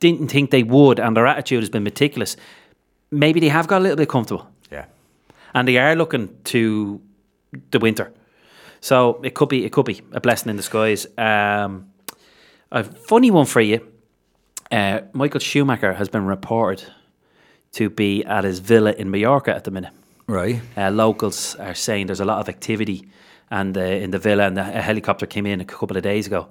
[0.00, 2.36] didn't think they would, and their attitude has been meticulous.
[3.10, 4.84] Maybe they have got a little bit comfortable, Yeah.
[5.54, 7.00] and they are looking to
[7.70, 8.12] the winter.
[8.80, 11.06] So it could be it could be a blessing in disguise.
[11.16, 11.86] Um,
[12.70, 13.80] a funny one for you.
[14.70, 16.84] Uh, Michael Schumacher has been reported
[17.72, 19.92] to be at his villa in Mallorca at the minute.
[20.26, 20.60] Right.
[20.76, 23.08] Uh, locals are saying there's a lot of activity
[23.50, 26.26] and uh, in the villa, and the, a helicopter came in a couple of days
[26.26, 26.48] ago.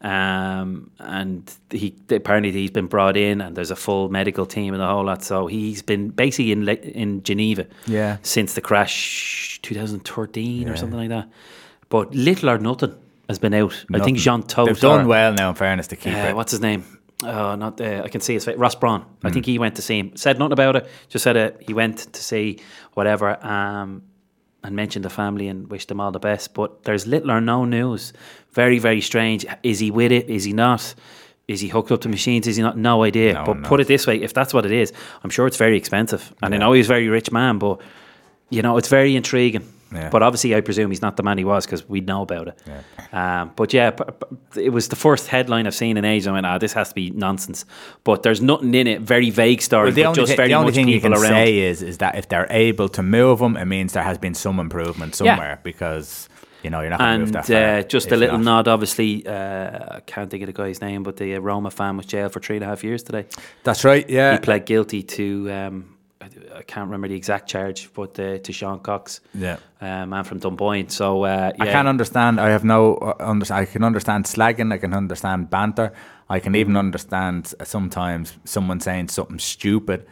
[0.00, 4.80] Um, and he apparently he's been brought in, and there's a full medical team and
[4.80, 5.24] the whole lot.
[5.24, 8.18] So he's been basically in in Geneva, Yeah.
[8.22, 11.28] since the crash 2013 or something like that.
[11.88, 12.94] But little or nothing
[13.28, 13.84] has been out.
[13.92, 14.66] I think Jean Todt.
[14.66, 16.36] They've done well now, in fairness, to keep Uh, it.
[16.36, 16.84] what's his name?
[17.24, 18.56] Oh, not uh, I can see his face.
[18.56, 19.02] Ross Brawn.
[19.02, 19.26] Hmm.
[19.26, 20.16] I think he went to see him.
[20.16, 20.88] Said nothing about it.
[21.08, 22.60] Just said uh, he went to see
[22.94, 23.44] whatever.
[23.44, 24.02] Um,
[24.64, 26.54] and mentioned the family and wished them all the best.
[26.54, 28.12] But there's little or no news.
[28.52, 29.46] Very, very strange.
[29.62, 30.28] Is he with it?
[30.28, 30.94] Is he not?
[31.46, 32.46] Is he hooked up to machines?
[32.46, 32.76] Is he not?
[32.76, 33.34] No idea.
[33.34, 34.92] No but put it this way: if that's what it is,
[35.22, 36.34] I'm sure it's very expensive.
[36.42, 37.80] And I know he's a very rich man, but
[38.50, 39.66] you know it's very intriguing.
[39.92, 40.10] Yeah.
[40.10, 42.58] But obviously, I presume he's not the man he was because we know about it.
[43.12, 43.90] Um, but yeah,
[44.56, 46.26] it was the first headline I've seen in ages.
[46.26, 47.64] I went, ah, this has to be nonsense.
[48.04, 49.00] But there's nothing in it.
[49.00, 51.30] Very vague story, Well, the only, very the only much thing you people can around.
[51.32, 54.34] say is is that if they're able to move them, it means there has been
[54.34, 55.34] some improvement Yeah.
[55.36, 56.28] somewhere because
[56.62, 59.96] you know you're not going to move and uh, just a little nod, obviously, uh,
[59.96, 62.56] I can't think of the guy's name, but the Roma fan was jailed for three
[62.56, 63.26] and a half years today.
[63.64, 64.08] That's right.
[64.10, 64.32] Yeah.
[64.32, 65.94] He pled guilty to, um,
[66.54, 69.56] I, can't remember the exact charge, but uh, to Sean Cox, Yeah.
[69.80, 70.88] uh, man from Dunboyne.
[70.88, 72.40] So uh, yeah, I can't understand.
[72.40, 74.72] I have no uh, under, I can understand slagging.
[74.72, 75.92] I can understand banter.
[76.28, 80.06] I can even understand uh, sometimes someone saying something stupid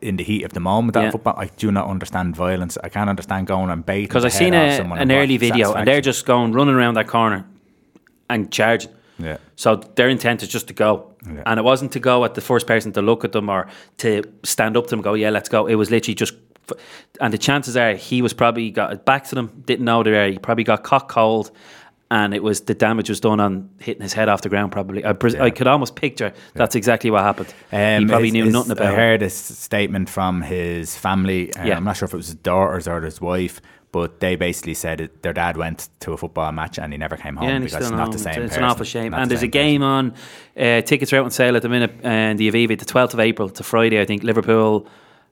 [0.00, 0.96] in the heat of the moment.
[0.96, 1.10] Yeah.
[1.10, 2.78] football, I do not understand violence.
[2.84, 4.08] I can't understand going and baiting.
[4.08, 7.08] because I seen a, someone an early video, and they're just going running around that
[7.08, 7.44] corner
[8.30, 8.90] and charging.
[9.22, 9.36] Yeah.
[9.56, 11.14] So their intent is just to go.
[11.26, 11.42] Yeah.
[11.46, 13.66] And it wasn't to go at the first person to look at them or
[13.98, 15.66] to stand up to them and go, yeah, let's go.
[15.66, 16.34] It was literally just.
[16.70, 16.78] f-
[17.20, 20.16] And the chances are he was probably got back to them, didn't know they were
[20.16, 20.30] there.
[20.30, 21.50] He probably got cock cold.
[22.10, 24.70] And it was the damage was done on hitting his head off the ground.
[24.70, 27.54] Probably, I, pres- I could almost picture that's exactly what happened.
[27.70, 28.96] he Um, probably his- knew his- nothing about I it.
[28.96, 31.54] heard a s- statement from his family.
[31.54, 31.76] uh, Yeah.
[31.78, 33.62] I'm not sure if it was his daughters or his wife,
[33.92, 37.16] but they basically said it, their dad went to a football match and he never
[37.16, 38.10] came home Yeah, because it's not home.
[38.12, 38.30] the same.
[38.32, 38.64] It's, it's person.
[38.64, 39.14] an awful shame.
[39.14, 40.14] And the there's a game on.
[40.56, 43.20] Uh, tickets are out on sale at the minute, and the Aviva, the 12th of
[43.20, 44.00] April to Friday.
[44.00, 44.86] I think Liverpool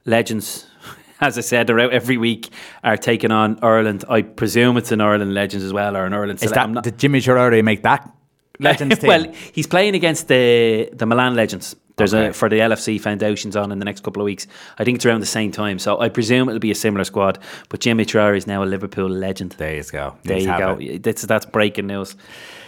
[0.05, 0.67] legends.
[1.23, 2.49] As I said, they're out every week.
[2.85, 4.05] Are taking on Ireland.
[4.09, 6.43] I presume it's an Ireland legends as well, or an Ireland.
[6.43, 8.11] Is that did Jimmy Girardi make that
[8.59, 9.09] Legends team?
[9.09, 11.77] well, he's playing against the the Milan legends.
[12.01, 12.29] There's Okay.
[12.31, 14.47] a for the LFC Foundations on in the next couple of weeks.
[14.79, 17.39] I think it's around the same time, so I presume it'll be a similar squad.
[17.69, 19.53] But Djimi Traoré is now a Liverpool legend.
[19.59, 20.17] there you go.
[20.25, 20.79] There Let's you go.
[20.95, 21.03] it.
[21.03, 22.17] That's that's breaking news.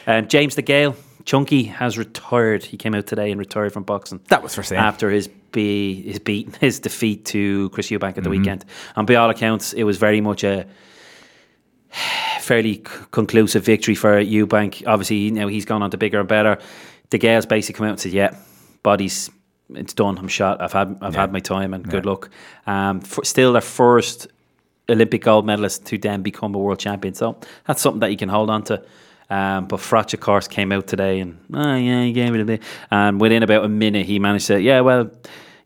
[0.07, 2.65] Um, James DeGale, Chunky has retired.
[2.65, 4.21] He came out today and retired from boxing.
[4.29, 4.81] That was for sale.
[4.81, 8.31] after his be his beat his defeat to Chris Eubank at the Mm-hmm.
[8.31, 8.65] weekend.
[8.97, 10.67] And by all accounts, it was very much a
[12.41, 14.83] fairly c- conclusive victory for Eubank.
[14.87, 16.59] Obviously, you know he's gone on to bigger and better.
[17.11, 18.35] DeGale's basically come out and said, "Yeah,
[18.83, 19.31] body's
[19.75, 20.19] it's done.
[20.19, 20.61] I'm shot.
[20.61, 22.31] I've had I've had my time and good luck."
[22.67, 24.29] Um, for, still their first
[24.89, 27.15] Olympic gold medalist to then become a world champion.
[27.15, 28.83] So that's something that you can hold on to.
[29.31, 32.45] Um, but Froch, of course, came out today and, oh, yeah, he gave it a
[32.45, 32.63] bit.
[32.91, 35.11] And within about a minute, he managed to, yeah, well,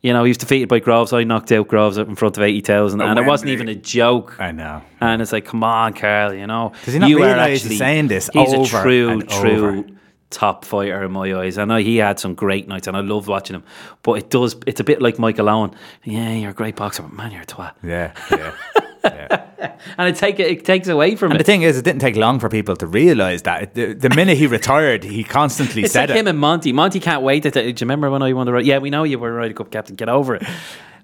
[0.02, 1.12] you know, he was defeated by Groves.
[1.12, 3.00] I knocked out Groves in front of 80,000.
[3.00, 4.36] And it wasn't even a joke.
[4.38, 4.82] I know.
[5.00, 6.72] And it's like, come on, Carl, you know.
[6.84, 9.28] Does he not you are realise he's actually- saying this He's over a true, and
[9.28, 9.84] true over?
[10.30, 11.56] Top fighter in my eyes.
[11.58, 13.64] I know he had some great nights and I loved watching him.
[14.02, 15.74] But it does, it's a bit like Michael Owen.
[16.04, 17.72] Yeah, you're a great boxer, but man, you're a twat.
[17.82, 18.12] Yeah,
[19.04, 19.44] yeah.
[19.98, 21.44] And it, take, it takes away from And it.
[21.44, 23.74] the thing is, it didn't take long for people to realise that.
[23.74, 26.20] The, the minute he retired, he constantly It's said like it.
[26.20, 26.72] him and Monty.
[26.72, 27.44] Monty can't wait.
[27.44, 28.56] To, do you remember when I won the?
[28.58, 29.94] Yeah, we know you were a Ryder Cup captain.
[29.96, 30.42] Get over it.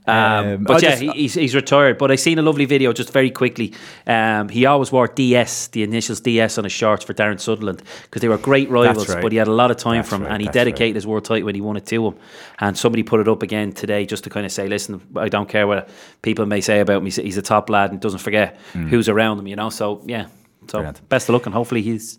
[0.06, 1.96] Um, Um, but I yeah, just- he's, he's retired.
[1.98, 3.72] But I seen a lovely video just very quickly.
[4.06, 8.20] Um, he always wore DS, the initials DS on his shorts for Darren Sutherland because
[8.20, 9.08] they were great rivals.
[9.08, 9.22] right.
[9.22, 10.64] But he had a lot of time That's from, right, and he that's right.
[10.64, 12.14] dedicated his world title when he won it to him.
[12.58, 15.48] And somebody put it up again today just to kind of say, listen, I don't
[15.48, 15.88] care what
[16.22, 17.10] people may say about me.
[17.10, 19.46] He's, a top lad and doesn't forget who's around him.
[19.46, 20.26] You know, so yeah.
[20.68, 20.78] So.
[20.78, 21.08] Brilliant.
[21.08, 22.18] best of luck, and hopefully he's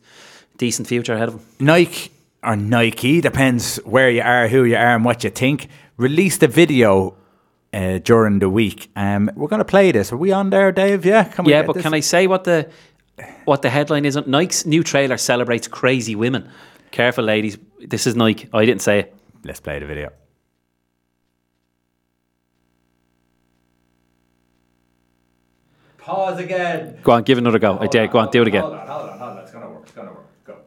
[0.57, 1.41] decent future ahead of him.
[1.59, 2.11] Nike
[2.43, 5.67] or Nike, depends where you are, who you are, and what you think.
[5.97, 7.15] Released a video
[7.73, 8.89] uh, during the week.
[8.95, 10.11] Um, we're going to play this.
[10.11, 11.05] Are we on there, Dave?
[11.05, 11.83] Yeah, can we yeah, but this?
[11.83, 12.69] can I say what the
[13.45, 14.15] what the headline is?
[14.27, 16.49] Nike's new trailer celebrates crazy women.
[16.91, 17.57] Careful, ladies.
[17.79, 18.47] This is Nike.
[18.53, 19.15] I didn't say it.
[19.43, 20.11] Let's play the video.
[26.03, 26.97] Pause again.
[27.01, 27.77] Go on, give another go.
[27.79, 28.07] I dare.
[28.07, 28.61] Go on, do it again.
[28.61, 29.37] Hold on, hold on, hold on.
[29.37, 29.83] It's going to work.
[29.83, 30.27] It's going to work.
[30.43, 30.57] Go.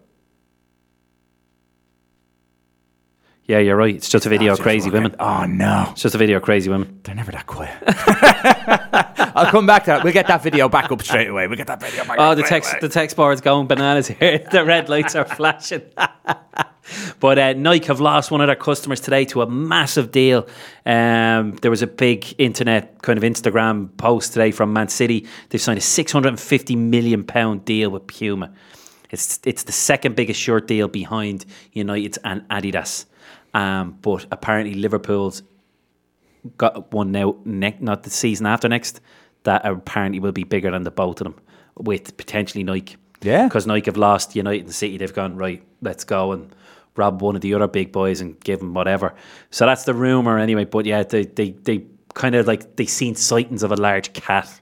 [3.46, 3.94] Yeah, you're right.
[3.94, 5.14] It's just a video of crazy women.
[5.20, 5.88] Oh, no.
[5.92, 6.98] It's just a video of crazy women.
[7.04, 7.76] They're never that quiet.
[9.36, 10.02] I'll come back to that.
[10.02, 11.46] We'll get that video back up straight away.
[11.46, 12.80] We'll get that video back Oh, the text away.
[12.80, 14.38] the text board's going bananas here.
[14.50, 15.82] the red lights are flashing.
[17.20, 20.48] but uh, Nike have lost one of their customers today to a massive deal.
[20.84, 25.24] Um, there was a big internet kind of Instagram post today from Man City.
[25.50, 28.52] They've signed a 650 million pound deal with Puma.
[29.10, 33.04] It's it's the second biggest shirt deal behind United and Adidas.
[33.56, 35.42] Um, but apparently Liverpool's
[36.58, 39.00] got one now, ne- not the season after next,
[39.44, 41.36] that apparently will be bigger than the both of them,
[41.76, 42.96] with potentially Nike.
[43.22, 43.44] Yeah.
[43.46, 44.98] Because Nike have lost United and City.
[44.98, 46.54] They've gone, right, let's go and
[46.96, 49.14] rob one of the other big boys and give them whatever.
[49.50, 50.66] So that's the rumour anyway.
[50.66, 54.60] But yeah, they, they, they kind of like, they seen sightings of a large cat.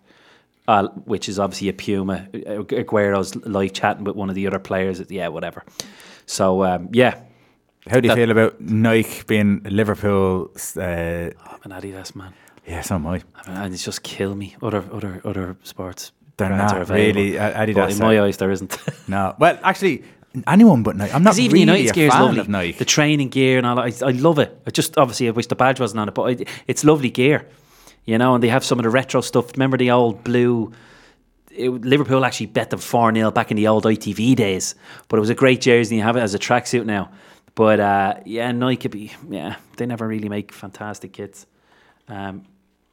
[0.66, 2.26] Uh, which is obviously a puma.
[2.32, 5.02] Aguero's live chatting with one of the other players.
[5.10, 5.62] Yeah, whatever.
[6.24, 7.20] So um, yeah,
[7.88, 10.50] How do you that- feel about Nike being Liverpool?
[10.76, 12.32] Uh, I'm an Adidas man.
[12.66, 13.10] yeah, so am I.
[13.44, 14.56] I mean, and it's just kill me.
[14.62, 16.12] Other other other sports.
[16.36, 18.76] They're not are really, uh, Adidas but in my eyes, there isn't.
[19.08, 19.34] No.
[19.38, 20.02] Well, actually,
[20.48, 21.12] anyone but Nike.
[21.12, 22.40] I'm not even really United's a gear is fan lovely.
[22.40, 22.78] of Nike.
[22.78, 24.58] The training gear and all that, I, I love it.
[24.66, 27.46] I just obviously I wish the badge wasn't on it, but I, it's lovely gear,
[28.04, 28.34] you know.
[28.34, 29.52] And they have some of the retro stuff.
[29.52, 30.72] Remember the old blue?
[31.50, 34.74] It, Liverpool actually bet them four 0 back in the old ITV days,
[35.08, 35.94] but it was a great jersey.
[35.94, 37.10] and You have it as a tracksuit now,
[37.54, 39.12] but uh, yeah, Nike be.
[39.28, 41.46] Yeah, they never really make fantastic kits.
[42.08, 42.44] Um,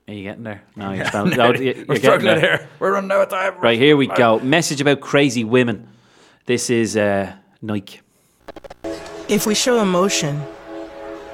[0.08, 0.64] are you getting there?
[0.76, 2.58] No, you're, spell- no, you're We're getting struggling there.
[2.58, 2.70] here.
[2.80, 3.60] We're running out of time.
[3.62, 4.40] Right, here we go.
[4.40, 5.88] Message about crazy women.
[6.46, 8.02] This is uh, Nike.
[9.30, 10.42] If we show emotion,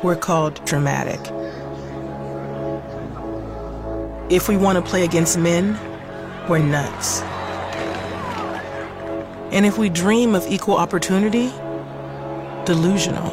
[0.04, 1.20] we're called dramatic.
[4.30, 5.80] If we want to play against men,
[6.50, 7.22] we're nuts.
[9.54, 11.48] And if we dream of equal opportunity,
[12.68, 13.30] delusional.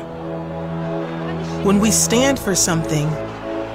[1.64, 3.10] When we stand for something,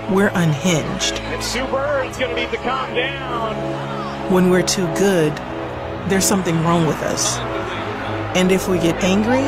[0.09, 1.15] we're unhinged.
[1.33, 2.01] It's super.
[2.05, 4.31] It's going to need to calm down.
[4.31, 5.35] When we're too good,
[6.07, 7.37] there's something wrong with us.
[8.37, 9.43] And if we get angry,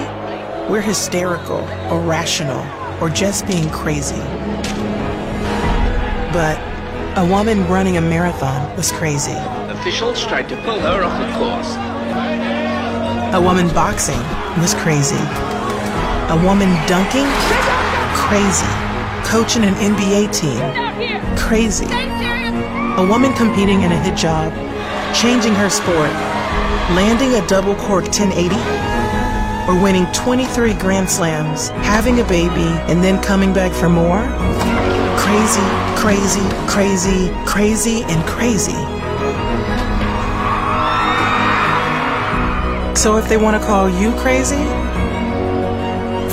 [0.69, 2.61] we're hysterical, irrational,
[3.01, 4.21] or just being crazy.
[6.33, 6.59] But
[7.17, 9.37] a woman running a marathon was crazy.
[9.79, 11.73] Officials tried to pull her off the course.
[13.33, 14.19] A woman boxing
[14.59, 15.60] was crazy.
[16.31, 17.27] A woman dunking?
[18.15, 18.71] Crazy.
[19.27, 20.61] Coaching an NBA team?
[21.37, 21.83] Crazy.
[22.95, 24.55] A woman competing in a hijab,
[25.13, 26.09] changing her sport,
[26.95, 28.55] landing a double cork 1080,
[29.67, 34.23] or winning 23 Grand Slams, having a baby, and then coming back for more?
[35.19, 35.67] Crazy,
[35.99, 38.79] crazy, crazy, crazy, and crazy.
[42.95, 44.63] So if they want to call you crazy,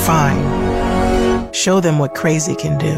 [0.08, 1.52] fine.
[1.52, 2.94] Show them what crazy can do.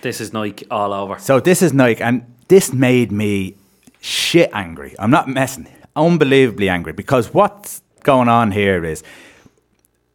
[0.00, 1.18] This is Nike all over.
[1.18, 3.56] So this is Nike, and this made me
[4.00, 4.94] shit angry.
[4.98, 5.68] I'm not messing.
[5.94, 9.02] Unbelievably angry because what's going on here is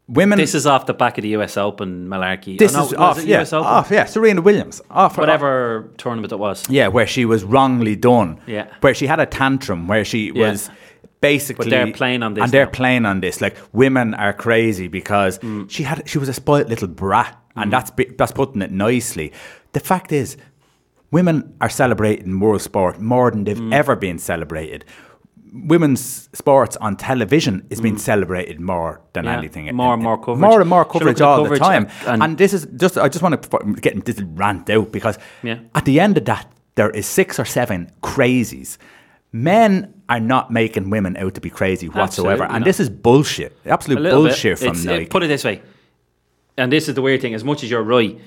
[0.07, 0.37] women.
[0.37, 2.57] This is off the back of the US Open malarkey.
[2.57, 3.23] This Oh, no, is off.
[3.23, 3.67] Yeah, US Open?
[3.67, 3.91] off.
[3.91, 4.81] Yeah, Serena Williams.
[4.89, 5.17] Off.
[5.17, 6.63] Whatever tournament it was.
[6.69, 8.39] Yeah, where she was wrongly done.
[8.47, 8.67] Yeah.
[8.81, 10.49] Where she had a tantrum, where she Yeah.
[10.51, 10.69] was
[11.21, 11.65] basically.
[11.65, 12.71] But they're playing on this And they're now.
[12.71, 13.41] playing on this.
[13.41, 15.69] Like women are crazy because Mm.
[15.69, 19.31] she had she was a spoilt little brat, and that's that's putting it nicely.
[19.73, 20.37] The fact is,
[21.11, 23.45] women are celebrating world sport more than Mm.
[23.45, 24.85] they've ever been celebrated.
[25.67, 29.27] Women's sports on television is being celebrated more than Mm.
[29.27, 29.75] Yeah, anything.
[29.75, 30.39] more and more coverage.
[30.41, 31.87] More and more coverage all coverage the time.
[32.07, 35.59] and- And, this is just I just want to get this rant out because Yeah.
[35.73, 36.45] at the end of that,
[36.75, 38.77] there is six or seven crazies.
[39.31, 42.65] Men are not making women out to be crazy whatsoever, Absolutely and not.
[42.65, 43.57] this is bullshit.
[43.65, 44.29] Absolute little bit.
[44.29, 45.05] bullshit from It's- Nike.
[45.05, 45.61] Put it this way:
[46.57, 47.33] and this is the weird thing.
[47.33, 48.19] As much as you're right,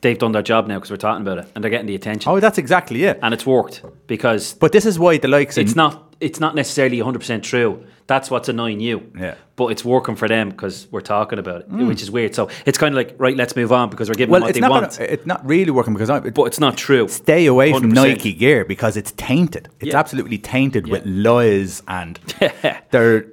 [0.00, 2.30] they've done their job now because we're talking about it, and they're getting the attention.
[2.30, 3.18] Oh, that's exactly it.
[3.22, 5.56] and it's worked because But this is why the likes.
[5.58, 7.84] it's not it's not necessarily 100 percent true.
[8.08, 9.12] That's what's annoying you.
[9.16, 9.34] Yeah.
[9.54, 11.86] But it's working for them because we're talking about it, mm.
[11.86, 12.34] which is weird.
[12.34, 14.50] So it's kind of like right, let's move on because we're giving Well, them what
[14.50, 14.70] it's they not.
[14.70, 14.98] want.
[14.98, 16.20] Gonna, it's not really working because I.
[16.20, 17.06] but it's not true.
[17.08, 17.94] Stay away from 100%.
[17.94, 19.68] Nike gear because it's tainted.
[19.80, 19.98] It's Yeah.
[19.98, 22.18] absolutely tainted with lies and
[22.90, 23.26] they're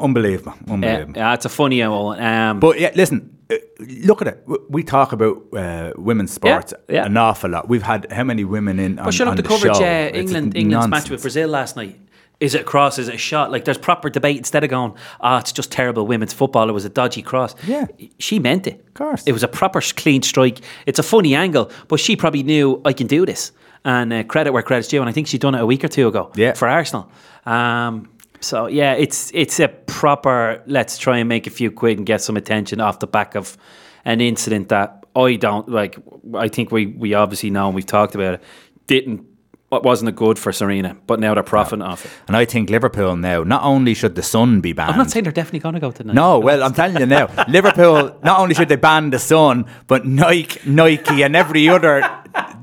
[0.00, 0.54] unbelievable.
[0.68, 1.14] Unbelievable.
[1.16, 2.20] yeah, it's a funny one.
[2.22, 3.56] Um, But yeah, listen, uh,
[4.04, 4.44] look at it.
[4.68, 7.04] We talk about uh, women's sports yeah.
[7.06, 7.68] an awful lot.
[7.68, 9.76] We've had how many women in on, But shut up the the coverage.
[9.76, 9.84] show?
[9.84, 11.98] Uh, England, England's match with Brazil last night.
[12.40, 12.98] Is it a cross?
[12.98, 13.50] Is it a shot?
[13.52, 16.70] Like there's proper debate instead of going, ah, it's just terrible women's football.
[16.70, 17.54] It was a dodgy cross.
[17.66, 17.86] Yeah.
[18.18, 18.82] she meant it.
[18.88, 19.22] Of course.
[19.26, 20.60] it was a proper clean strike.
[20.86, 23.52] It's a funny angle, but she probably knew I can do this.
[23.84, 25.00] And uh, credit where credit's due.
[25.00, 26.32] And I think she'd done it a week or two ago.
[26.34, 26.54] Yeah.
[26.54, 27.10] for Arsenal.
[27.44, 28.08] Um,
[28.40, 30.62] so yeah, it's it's a proper.
[30.66, 33.56] Let's try and make a few quid and get some attention off the back of
[34.04, 35.98] an incident that I don't like.
[36.34, 38.42] I think we we obviously know and we've talked about it.
[38.86, 39.26] Didn't
[39.70, 42.10] what wasn't a good for Serena, but now they're profiting off it.
[42.26, 44.90] And I think Liverpool now, not only should the sun be banned.
[44.90, 46.12] I'm not saying they're definitely going to go to the.
[46.12, 48.18] No, well, I'm telling you now, Liverpool.
[48.24, 52.02] Not only should they ban the sun, but Nike, Nike, and every other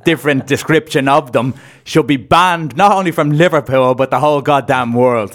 [0.03, 1.53] different description of them
[1.87, 5.31] should be banned not only from Liverpool but the whole goddamn world.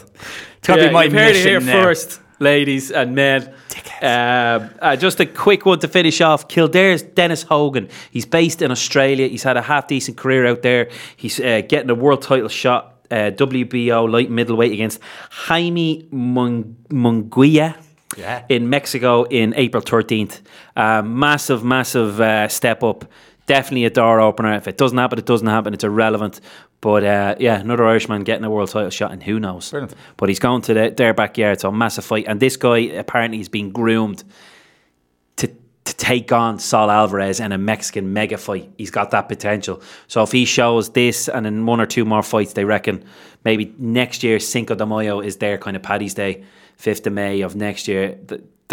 [0.59, 1.82] It's to Yeah, be my you've heard it here now.
[1.82, 3.53] first, ladies and men.
[4.03, 6.46] Uh, uh, just a quick one to finish off.
[6.48, 7.88] Kildare's Dennis Hogan.
[8.11, 9.28] He's based in Australia.
[9.28, 10.88] He's had a half decent career out there.
[11.16, 15.00] He's uh, getting a world title shot, uh, WBO light middleweight against
[15.30, 17.76] Jaime Mun- Munguia.
[18.16, 18.44] Yeah.
[18.50, 20.42] In Mexico in April 13th.
[20.76, 23.07] Uh, massive, massive uh, step up.
[23.53, 24.55] Definitely a door opener.
[24.55, 25.74] If it doesn't happen, it doesn't happen.
[25.74, 26.40] It's irrelevant.
[26.80, 29.70] But uh, yeah, another Irishman getting a world title shot, and who knows?
[29.70, 29.94] Brilliant.
[30.16, 32.24] But he's going to the, their backyard, so a massive fight.
[32.28, 34.24] And this guy apparently is being groomed
[35.36, 35.48] to
[35.84, 38.70] to take on Saul Alvarez in a Mexican mega fight.
[38.78, 39.82] He's got that potential.
[40.07, 43.05] So if he shows this and in one or two more fights, they reckon
[43.44, 46.44] maybe next year Cinco de Mayo is their kind of Paddy's Day,
[46.78, 48.18] fifth of May of next year.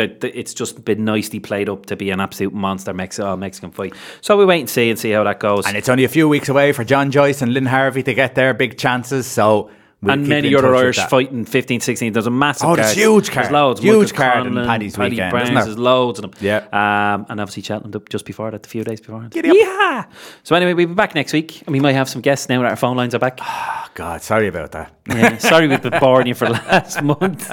[0.04, 3.94] It's just been nicely played up to be an absolute monster Mex- uh, Mexican fight.
[4.22, 5.66] So we wait and see and see how that goes.
[5.68, 8.36] And it's only a few weeks away for John Joyce and Lynn Harvey to get
[8.36, 9.28] their big chances.
[9.28, 9.70] So
[10.02, 12.14] we'll and many other Irish fighting 15, 16.
[12.14, 12.98] There's a massive Oh, there's card.
[12.98, 13.52] huge There's card.
[13.52, 13.82] loads.
[13.82, 15.64] Huge Michael card on Conlon, Paddy's Paddy weekend, there?
[15.66, 16.32] There's loads of them.
[16.42, 16.58] Yeah.
[16.72, 19.28] Um, and obviously Cheltenham just before that, a few days before.
[19.34, 20.06] Yeah.
[20.44, 21.62] So anyway, we'll be back next week.
[21.66, 23.40] And we might have some guests now that our phone lines are back.
[23.42, 24.94] Oh, God, sorry about that.
[25.08, 25.38] yeah.
[25.38, 27.52] Sorry we've been boring you for the last month.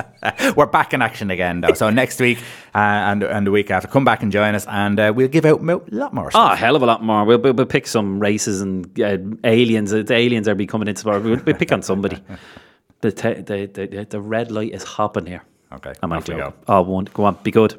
[0.57, 1.73] We're back in action again, though.
[1.75, 2.39] So next week
[2.79, 5.63] and and the week after, come back and join us, and uh, we'll give out
[5.63, 6.27] mo- a lot more.
[6.27, 6.53] Oh, Stuff.
[6.53, 7.25] a hell of a lot more.
[7.25, 9.91] We'll, we'll, we'll pick some races and uh, aliens.
[9.91, 11.23] The aliens are be coming into sport.
[11.23, 12.19] We'll, we'll pick on somebody.
[13.03, 15.45] The, te- the, the, the, red light is hopping here.
[15.71, 16.67] Okay, I might off we joke.
[16.67, 16.75] go.
[16.79, 17.05] Oh, one.
[17.13, 17.79] Go on, be good.